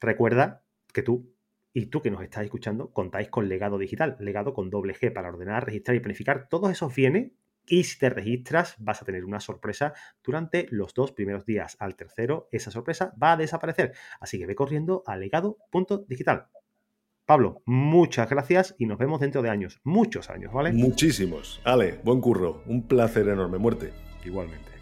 Recuerda 0.00 0.62
que 0.92 1.02
tú 1.02 1.34
y 1.72 1.86
tú 1.86 2.02
que 2.02 2.10
nos 2.10 2.22
estás 2.22 2.44
escuchando 2.44 2.92
contáis 2.92 3.28
con 3.28 3.48
legado 3.48 3.78
digital, 3.78 4.16
legado 4.20 4.52
con 4.52 4.68
doble 4.68 4.94
G 4.94 5.12
para 5.12 5.30
ordenar, 5.30 5.64
registrar 5.64 5.96
y 5.96 6.00
planificar 6.00 6.48
todos 6.48 6.70
esos 6.70 6.94
bienes 6.94 7.32
y 7.66 7.84
si 7.84 7.98
te 7.98 8.10
registras, 8.10 8.74
vas 8.78 9.02
a 9.02 9.04
tener 9.04 9.24
una 9.24 9.40
sorpresa 9.40 9.94
durante 10.22 10.66
los 10.70 10.94
dos 10.94 11.12
primeros 11.12 11.44
días. 11.44 11.76
Al 11.80 11.96
tercero, 11.96 12.48
esa 12.52 12.70
sorpresa 12.70 13.14
va 13.20 13.32
a 13.32 13.36
desaparecer. 13.36 13.92
Así 14.20 14.38
que 14.38 14.46
ve 14.46 14.54
corriendo 14.54 15.02
a 15.06 15.16
legado.digital. 15.16 16.48
Pablo, 17.26 17.62
muchas 17.64 18.28
gracias 18.28 18.74
y 18.78 18.86
nos 18.86 18.98
vemos 18.98 19.20
dentro 19.20 19.40
de 19.40 19.48
años. 19.48 19.80
Muchos 19.82 20.28
años, 20.28 20.52
¿vale? 20.52 20.72
Muchísimos. 20.72 21.60
Ale, 21.64 22.00
buen 22.04 22.20
curro. 22.20 22.62
Un 22.66 22.86
placer 22.86 23.28
enorme. 23.28 23.56
Muerte. 23.56 23.92
Igualmente. 24.24 24.73